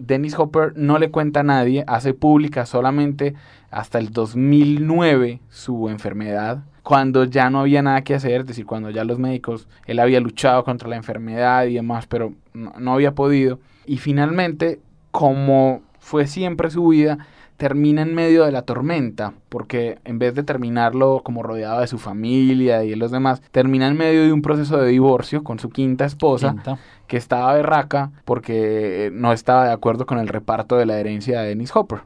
Dennis 0.00 0.36
Hopper 0.36 0.72
no 0.76 0.98
le 0.98 1.10
cuenta 1.10 1.40
a 1.40 1.44
nadie, 1.44 1.84
hace 1.86 2.12
pública 2.14 2.66
solamente 2.66 3.34
hasta 3.70 3.98
el 4.00 4.10
2009 4.10 5.40
su 5.48 5.88
enfermedad, 5.88 6.64
cuando 6.84 7.24
ya 7.24 7.50
no 7.50 7.60
había 7.60 7.82
nada 7.82 8.02
que 8.02 8.14
hacer, 8.14 8.42
es 8.42 8.46
decir, 8.46 8.66
cuando 8.66 8.90
ya 8.90 9.04
los 9.04 9.18
médicos, 9.18 9.66
él 9.86 9.98
había 9.98 10.20
luchado 10.20 10.62
contra 10.64 10.88
la 10.88 10.96
enfermedad 10.96 11.64
y 11.64 11.74
demás, 11.74 12.06
pero 12.06 12.34
no, 12.52 12.74
no 12.78 12.92
había 12.92 13.14
podido. 13.14 13.58
Y 13.86 13.96
finalmente, 13.96 14.80
como 15.10 15.80
fue 15.98 16.26
siempre 16.26 16.70
su 16.70 16.86
vida, 16.88 17.18
termina 17.56 18.02
en 18.02 18.14
medio 18.14 18.44
de 18.44 18.52
la 18.52 18.62
tormenta, 18.62 19.32
porque 19.48 19.98
en 20.04 20.18
vez 20.18 20.34
de 20.34 20.42
terminarlo 20.42 21.22
como 21.24 21.42
rodeado 21.42 21.80
de 21.80 21.86
su 21.86 21.98
familia 21.98 22.84
y 22.84 22.90
de 22.90 22.96
los 22.96 23.10
demás, 23.10 23.40
termina 23.50 23.88
en 23.88 23.96
medio 23.96 24.22
de 24.22 24.32
un 24.32 24.42
proceso 24.42 24.76
de 24.76 24.90
divorcio 24.90 25.42
con 25.42 25.58
su 25.58 25.70
quinta 25.70 26.04
esposa, 26.04 26.50
Quinta. 26.50 26.78
que 27.06 27.16
estaba 27.16 27.54
berraca 27.54 28.10
porque 28.26 29.10
no 29.14 29.32
estaba 29.32 29.64
de 29.64 29.72
acuerdo 29.72 30.04
con 30.04 30.18
el 30.18 30.28
reparto 30.28 30.76
de 30.76 30.84
la 30.84 30.98
herencia 30.98 31.40
de 31.40 31.48
Dennis 31.48 31.74
Hopper. 31.74 32.00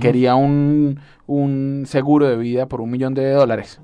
Quería 0.00 0.34
un, 0.34 1.00
un 1.26 1.84
seguro 1.86 2.28
de 2.28 2.36
vida 2.36 2.66
por 2.66 2.80
un 2.80 2.90
millón 2.90 3.14
de 3.14 3.30
dólares. 3.30 3.80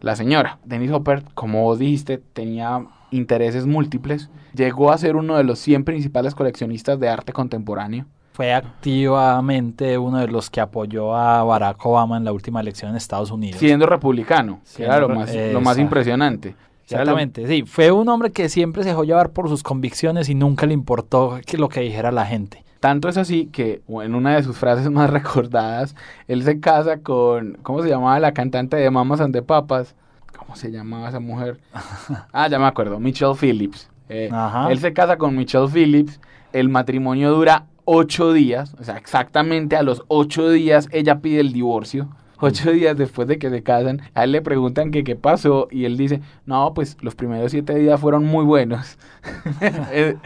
La 0.00 0.16
señora, 0.16 0.58
Dennis 0.64 0.90
Hopper, 0.90 1.22
como 1.34 1.62
vos 1.62 1.78
dijiste, 1.78 2.18
tenía 2.18 2.84
intereses 3.12 3.66
múltiples. 3.66 4.30
Llegó 4.54 4.90
a 4.90 4.98
ser 4.98 5.16
uno 5.16 5.36
de 5.36 5.44
los 5.44 5.58
100 5.60 5.84
principales 5.84 6.34
coleccionistas 6.34 6.98
de 6.98 7.08
arte 7.08 7.32
contemporáneo. 7.32 8.06
Fue 8.32 8.52
activamente 8.52 9.98
uno 9.98 10.18
de 10.18 10.26
los 10.26 10.48
que 10.48 10.60
apoyó 10.60 11.14
a 11.14 11.44
Barack 11.44 11.84
Obama 11.84 12.16
en 12.16 12.24
la 12.24 12.32
última 12.32 12.60
elección 12.60 12.90
en 12.90 12.96
Estados 12.96 13.30
Unidos. 13.30 13.60
Siendo 13.60 13.86
republicano, 13.86 14.60
que 14.74 14.84
era 14.84 14.98
lo 14.98 15.08
más, 15.10 15.32
lo 15.34 15.60
más 15.60 15.78
impresionante. 15.78 16.56
Exactamente, 16.82 17.46
sí. 17.46 17.62
Fue 17.64 17.90
un 17.92 18.08
hombre 18.08 18.32
que 18.32 18.48
siempre 18.48 18.82
se 18.82 18.90
dejó 18.90 19.04
llevar 19.04 19.30
por 19.30 19.48
sus 19.48 19.62
convicciones 19.62 20.28
y 20.28 20.34
nunca 20.34 20.66
le 20.66 20.74
importó 20.74 21.38
que 21.46 21.58
lo 21.58 21.68
que 21.68 21.80
dijera 21.80 22.10
la 22.10 22.26
gente. 22.26 22.64
Tanto 22.82 23.08
es 23.08 23.16
así 23.16 23.46
que 23.46 23.80
en 23.88 24.16
una 24.16 24.34
de 24.34 24.42
sus 24.42 24.58
frases 24.58 24.90
más 24.90 25.08
recordadas, 25.08 25.94
él 26.26 26.42
se 26.42 26.58
casa 26.58 26.98
con, 26.98 27.56
¿cómo 27.62 27.80
se 27.80 27.88
llamaba 27.88 28.18
la 28.18 28.34
cantante 28.34 28.76
de 28.76 28.90
Mamas 28.90 29.20
and 29.20 29.32
the 29.32 29.40
Papas? 29.40 29.94
¿Cómo 30.36 30.56
se 30.56 30.72
llamaba 30.72 31.08
esa 31.08 31.20
mujer? 31.20 31.60
Ah, 32.32 32.48
ya 32.48 32.58
me 32.58 32.66
acuerdo, 32.66 32.98
Michelle 32.98 33.36
Phillips. 33.36 33.88
Eh. 34.08 34.28
Él 34.68 34.80
se 34.80 34.92
casa 34.92 35.16
con 35.16 35.36
Michelle 35.36 35.68
Phillips, 35.68 36.18
el 36.52 36.68
matrimonio 36.68 37.30
dura 37.30 37.66
ocho 37.84 38.32
días, 38.32 38.74
o 38.80 38.82
sea, 38.82 38.96
exactamente 38.96 39.76
a 39.76 39.84
los 39.84 40.02
ocho 40.08 40.50
días 40.50 40.88
ella 40.90 41.20
pide 41.20 41.38
el 41.38 41.52
divorcio. 41.52 42.08
Ocho 42.44 42.72
días 42.72 42.96
después 42.96 43.28
de 43.28 43.38
que 43.38 43.50
se 43.50 43.62
casan, 43.62 44.02
a 44.14 44.24
él 44.24 44.32
le 44.32 44.42
preguntan 44.42 44.90
que 44.90 45.04
qué 45.04 45.14
pasó 45.14 45.68
y 45.70 45.84
él 45.84 45.96
dice, 45.96 46.20
no, 46.44 46.74
pues 46.74 46.96
los 47.00 47.14
primeros 47.14 47.52
siete 47.52 47.72
días 47.76 48.00
fueron 48.00 48.24
muy 48.24 48.44
buenos. 48.44 48.98
Eh, 49.92 50.16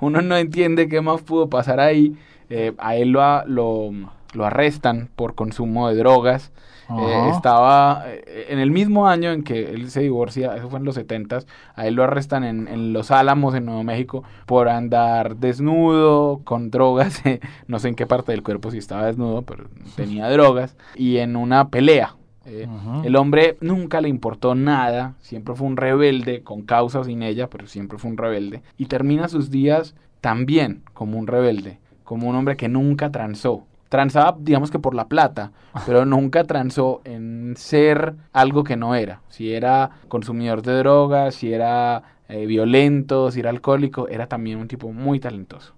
Uno 0.00 0.22
no 0.22 0.36
entiende 0.36 0.88
qué 0.88 1.00
más 1.00 1.22
pudo 1.22 1.48
pasar 1.50 1.80
ahí. 1.80 2.14
Eh, 2.48 2.74
a 2.78 2.94
él 2.94 3.10
lo, 3.10 3.44
lo, 3.46 3.90
lo 4.34 4.46
arrestan 4.46 5.08
por 5.16 5.34
consumo 5.34 5.88
de 5.88 5.96
drogas. 5.96 6.52
Eh, 6.88 7.30
estaba 7.34 8.04
eh, 8.06 8.46
en 8.48 8.60
el 8.60 8.70
mismo 8.70 9.08
año 9.08 9.32
en 9.32 9.42
que 9.42 9.70
él 9.70 9.90
se 9.90 10.02
divorcia, 10.02 10.54
eso 10.54 10.70
fue 10.70 10.78
en 10.78 10.84
los 10.84 10.94
70 10.94 11.40
a 11.74 11.86
él 11.86 11.94
lo 11.94 12.04
arrestan 12.04 12.44
en, 12.44 12.68
en 12.68 12.92
Los 12.92 13.10
Álamos, 13.10 13.56
en 13.56 13.64
Nuevo 13.64 13.82
México, 13.82 14.22
por 14.46 14.68
andar 14.68 15.36
desnudo, 15.36 16.42
con 16.44 16.70
drogas, 16.70 17.20
eh, 17.26 17.40
no 17.66 17.80
sé 17.80 17.88
en 17.88 17.96
qué 17.96 18.06
parte 18.06 18.30
del 18.30 18.44
cuerpo 18.44 18.70
si 18.70 18.78
estaba 18.78 19.06
desnudo, 19.06 19.42
pero 19.42 19.64
tenía 19.96 20.30
drogas, 20.30 20.76
y 20.94 21.16
en 21.16 21.34
una 21.34 21.70
pelea. 21.70 22.14
Eh. 22.44 22.68
El 23.02 23.16
hombre 23.16 23.56
nunca 23.60 24.00
le 24.00 24.08
importó 24.08 24.54
nada, 24.54 25.14
siempre 25.20 25.56
fue 25.56 25.66
un 25.66 25.76
rebelde, 25.76 26.42
con 26.42 26.62
causa 26.62 27.00
o 27.00 27.04
sin 27.04 27.24
ella, 27.24 27.50
pero 27.50 27.66
siempre 27.66 27.98
fue 27.98 28.12
un 28.12 28.16
rebelde, 28.16 28.62
y 28.78 28.86
termina 28.86 29.26
sus 29.28 29.50
días 29.50 29.96
también 30.20 30.82
como 30.94 31.18
un 31.18 31.26
rebelde, 31.26 31.78
como 32.04 32.28
un 32.28 32.36
hombre 32.36 32.56
que 32.56 32.68
nunca 32.68 33.10
transó. 33.10 33.64
Transaba, 33.88 34.36
digamos 34.40 34.70
que 34.70 34.78
por 34.78 34.94
la 34.94 35.06
plata, 35.06 35.52
pero 35.86 36.04
nunca 36.04 36.44
transó 36.44 37.00
en 37.04 37.54
ser 37.56 38.14
algo 38.32 38.64
que 38.64 38.76
no 38.76 38.94
era. 38.94 39.20
Si 39.28 39.52
era 39.52 39.90
consumidor 40.08 40.62
de 40.62 40.78
drogas, 40.78 41.36
si 41.36 41.52
era 41.52 42.02
eh, 42.28 42.46
violento, 42.46 43.30
si 43.30 43.40
era 43.40 43.50
alcohólico, 43.50 44.08
era 44.08 44.26
también 44.26 44.58
un 44.58 44.68
tipo 44.68 44.92
muy 44.92 45.20
talentoso. 45.20 45.74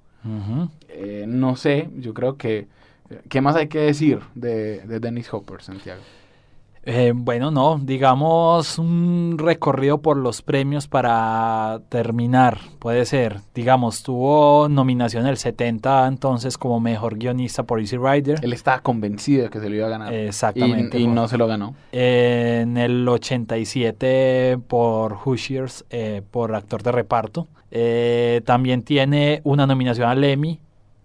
Eh, 0.88 1.24
no 1.28 1.56
sé, 1.56 1.90
yo 1.96 2.14
creo 2.14 2.36
que... 2.36 2.66
¿Qué 3.30 3.40
más 3.40 3.56
hay 3.56 3.68
que 3.68 3.78
decir 3.78 4.20
de, 4.34 4.80
de 4.80 5.00
Dennis 5.00 5.32
Hopper, 5.32 5.62
Santiago? 5.62 6.02
Eh, 6.90 7.12
bueno, 7.14 7.50
no, 7.50 7.78
digamos 7.82 8.78
un 8.78 9.34
recorrido 9.36 9.98
por 9.98 10.16
los 10.16 10.40
premios 10.40 10.88
para 10.88 11.80
terminar, 11.90 12.60
puede 12.78 13.04
ser. 13.04 13.40
Digamos, 13.54 14.02
tuvo 14.02 14.68
nominación 14.70 15.26
el 15.26 15.36
70 15.36 16.06
entonces 16.06 16.56
como 16.56 16.80
mejor 16.80 17.18
guionista 17.18 17.64
por 17.64 17.78
Easy 17.80 17.98
Rider. 17.98 18.40
Él 18.42 18.54
estaba 18.54 18.80
convencido 18.80 19.42
de 19.44 19.50
que 19.50 19.60
se 19.60 19.68
lo 19.68 19.76
iba 19.76 19.86
a 19.86 19.90
ganar. 19.90 20.14
Exactamente. 20.14 20.98
Y, 20.98 21.02
y 21.02 21.04
por- 21.04 21.14
no 21.14 21.28
se 21.28 21.36
lo 21.36 21.46
ganó. 21.46 21.74
En 21.92 22.78
el 22.78 23.06
87 23.06 24.58
por 24.66 25.12
Hoosiers, 25.24 25.84
eh, 25.90 26.22
por 26.30 26.54
actor 26.54 26.82
de 26.82 26.92
reparto. 26.92 27.48
Eh, 27.70 28.40
también 28.46 28.82
tiene 28.82 29.42
una 29.44 29.66
nominación 29.66 30.08
al 30.08 30.24
Emmy 30.24 30.58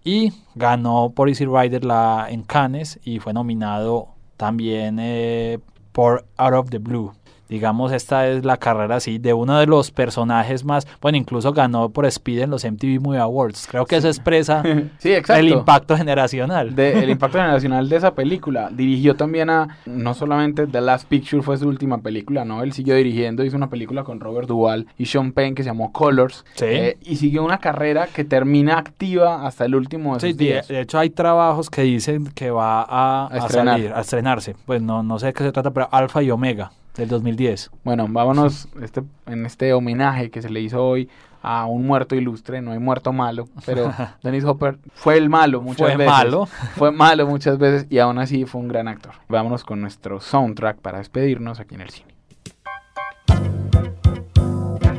y 0.05 0.31
ganó 0.55 1.11
por 1.13 1.27
Easy 1.27 1.45
Rider 1.45 1.83
la, 1.83 2.27
en 2.29 2.43
Cannes 2.43 3.01
y 3.03 3.19
fue 3.19 3.33
nominado 3.33 4.07
también 4.37 4.97
eh, 5.01 5.59
por 5.93 6.23
Out 6.37 6.53
of 6.53 6.71
the 6.71 6.79
Blue. 6.79 7.13
Digamos, 7.49 7.91
esta 7.91 8.27
es 8.27 8.45
la 8.45 8.57
carrera 8.57 8.95
así 8.95 9.17
de 9.19 9.33
uno 9.33 9.59
de 9.59 9.67
los 9.67 9.91
personajes 9.91 10.63
más, 10.65 10.87
bueno, 11.01 11.17
incluso 11.17 11.53
ganó 11.53 11.89
por 11.89 12.05
Speed 12.05 12.39
en 12.41 12.49
los 12.49 12.63
MTV 12.65 12.99
Movie 13.01 13.19
Awards. 13.19 13.67
Creo 13.69 13.85
que 13.85 13.97
eso 13.97 14.07
expresa 14.07 14.63
Sí, 14.97 15.11
el 15.13 15.49
impacto 15.49 15.95
generacional. 15.97 16.75
de- 16.75 17.03
el 17.03 17.09
impacto 17.11 17.37
generacional 17.37 17.89
de 17.89 17.95
esa 17.95 18.15
película. 18.15 18.69
Dirigió 18.71 19.15
también 19.15 19.49
a, 19.49 19.77
no 19.85 20.13
solamente 20.13 20.67
The 20.67 20.81
Last 20.81 21.07
Picture 21.07 21.41
fue 21.43 21.57
su 21.57 21.67
última 21.67 21.99
película, 21.99 22.45
¿no? 22.45 22.63
Él 22.63 22.71
siguió 22.73 22.95
dirigiendo, 22.95 23.43
hizo 23.43 23.57
una 23.57 23.69
película 23.69 24.03
con 24.03 24.19
Robert 24.19 24.47
Duvall 24.47 24.87
y 24.97 25.05
Sean 25.05 25.31
Penn 25.31 25.53
que 25.53 25.63
se 25.63 25.69
llamó 25.69 25.91
Colors. 25.91 26.45
Sí. 26.55 26.65
eh, 26.67 26.97
y 27.03 27.17
siguió 27.17 27.43
una 27.43 27.59
carrera 27.59 28.07
que 28.07 28.23
termina 28.23 28.77
activa 28.77 29.45
hasta 29.45 29.65
el 29.65 29.75
último 29.75 30.15
de 30.15 30.19
sus 30.21 30.37
de, 30.37 30.43
días. 30.45 30.67
de 30.67 30.81
hecho 30.81 30.97
hay 30.97 31.09
trabajos 31.09 31.69
que 31.69 31.81
dicen 31.83 32.27
que 32.33 32.49
va 32.51 32.81
a, 32.81 33.27
A 33.27 33.33
a 33.33 33.37
estrenar. 33.37 33.75
salir, 33.75 33.93
a 33.93 34.01
estrenarse. 34.01 34.55
Pues 34.65 34.81
no, 34.81 35.03
no 35.03 35.19
sé 35.19 35.27
de 35.27 35.33
qué 35.33 35.43
se 35.43 35.51
trata, 35.51 35.71
pero 35.71 35.87
Alfa 35.91 36.23
y 36.23 36.31
Omega 36.31 36.71
del 36.95 37.09
2010. 37.09 37.71
Bueno, 37.83 38.07
vámonos 38.09 38.67
este, 38.81 39.03
en 39.25 39.45
este 39.45 39.73
homenaje 39.73 40.29
que 40.29 40.41
se 40.41 40.49
le 40.49 40.61
hizo 40.61 40.83
hoy 40.83 41.09
a 41.41 41.65
un 41.65 41.85
muerto 41.85 42.15
ilustre, 42.15 42.61
no 42.61 42.71
hay 42.71 42.79
muerto 42.79 43.11
malo, 43.11 43.49
pero 43.65 43.91
Dennis 44.23 44.45
Hopper 44.45 44.79
fue 44.93 45.17
el 45.17 45.29
malo 45.29 45.61
muchas 45.61 45.87
Fue 45.87 45.97
veces. 45.97 46.11
malo. 46.13 46.45
Fue 46.77 46.91
malo 46.91 47.27
muchas 47.27 47.57
veces 47.57 47.85
y 47.89 47.99
aún 47.99 48.17
así 48.17 48.45
fue 48.45 48.61
un 48.61 48.69
gran 48.69 48.87
actor. 48.87 49.13
Vámonos 49.27 49.63
con 49.65 49.81
nuestro 49.81 50.21
soundtrack 50.21 50.77
para 50.77 50.99
despedirnos 50.99 51.59
aquí 51.59 51.75
en 51.75 51.81
el 51.81 51.89
cine. 51.89 52.13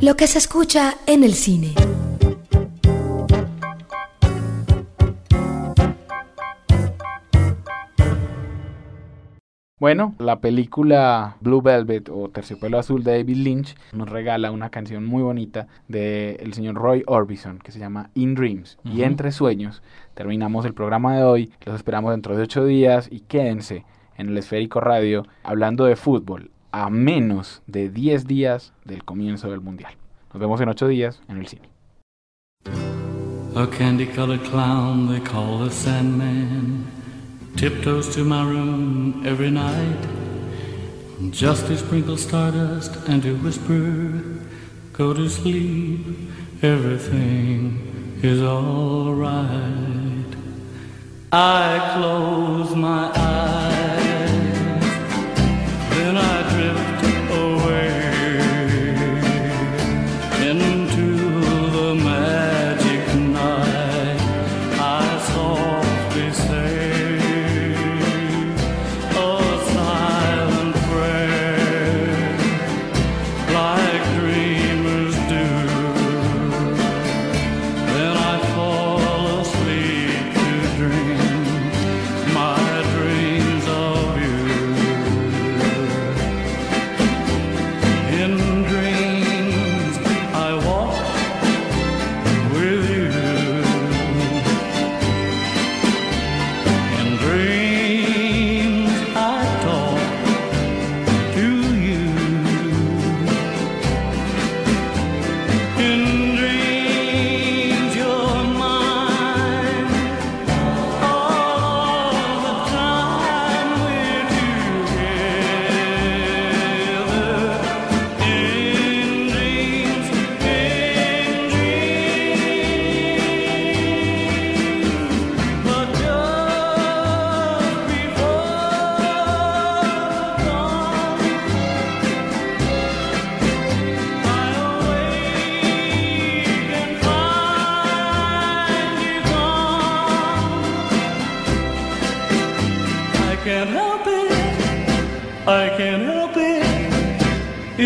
Lo 0.03 0.17
que 0.17 0.27
se 0.27 0.37
escucha 0.37 0.97
en 1.07 1.25
el 1.25 1.33
cine. 1.33 1.75
Bueno, 9.85 10.15
la 10.19 10.41
película 10.41 11.37
Blue 11.43 11.61
Velvet 11.61 12.09
o 12.09 12.31
Terciopelo 12.31 12.79
Azul 12.79 13.05
de 13.05 13.19
David 13.19 13.37
Lynch 13.37 13.75
nos 13.93 14.09
regala 14.09 14.51
una 14.51 14.71
canción 14.71 15.05
muy 15.05 15.23
bonita 15.23 15.67
del 15.89 16.39
el 16.41 16.55
señor 16.55 16.77
Roy 16.77 17.03
Orbison 17.07 17.59
que 17.59 17.71
se 17.71 17.81
llama 17.81 18.09
In 18.15 18.35
Dreams. 18.35 18.79
Y 18.83 19.03
entre 19.03 19.31
sueños 19.31 19.83
terminamos 20.15 20.65
el 20.65 20.73
programa 20.73 21.15
de 21.15 21.25
hoy. 21.25 21.53
Los 21.67 21.77
esperamos 21.77 22.13
dentro 22.13 22.35
de 22.35 22.45
ocho 22.45 22.65
días 22.65 23.11
y 23.13 23.21
quédense 23.21 23.85
en 24.17 24.31
el 24.31 24.39
Esférico 24.39 24.81
Radio 24.81 25.27
hablando 25.43 25.85
de 25.85 25.97
fútbol 25.97 26.51
a 26.73 26.89
menos 26.89 27.61
de 27.67 27.91
10 27.91 28.27
días 28.27 28.73
del 28.87 29.05
comienzo 29.05 29.51
del 29.51 29.61
Mundial. 29.61 29.93
Nos 30.33 30.41
vemos 30.41 30.63
en 30.63 30.71
ocho 30.71 30.89
días 30.89 31.21
en 31.29 31.37
el 31.37 31.47
cine. 31.47 31.69
A 33.55 33.67
candy 33.67 34.07
colored 34.07 34.41
clown 34.45 35.09
they 35.09 35.21
call 35.21 35.63
the 35.63 35.71
Sandman 35.71 37.04
tiptoes 37.57 38.15
to 38.15 38.25
my 38.25 38.45
room 38.45 39.25
every 39.27 39.51
night 39.51 40.07
just 41.31 41.67
to 41.67 41.77
sprinkle 41.77 42.17
stardust 42.17 42.97
and 43.09 43.23
to 43.23 43.37
whisper, 43.37 44.23
Go 44.93 45.13
to 45.13 45.29
sleep, 45.29 46.01
everything 46.63 48.19
is 48.23 48.41
alright. 48.43 49.51
I 51.33 51.95
close 51.97 52.77
my 52.77 53.11
eyes, 53.17 53.54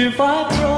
if 0.08 0.18
I 0.20 0.48
try. 0.48 0.77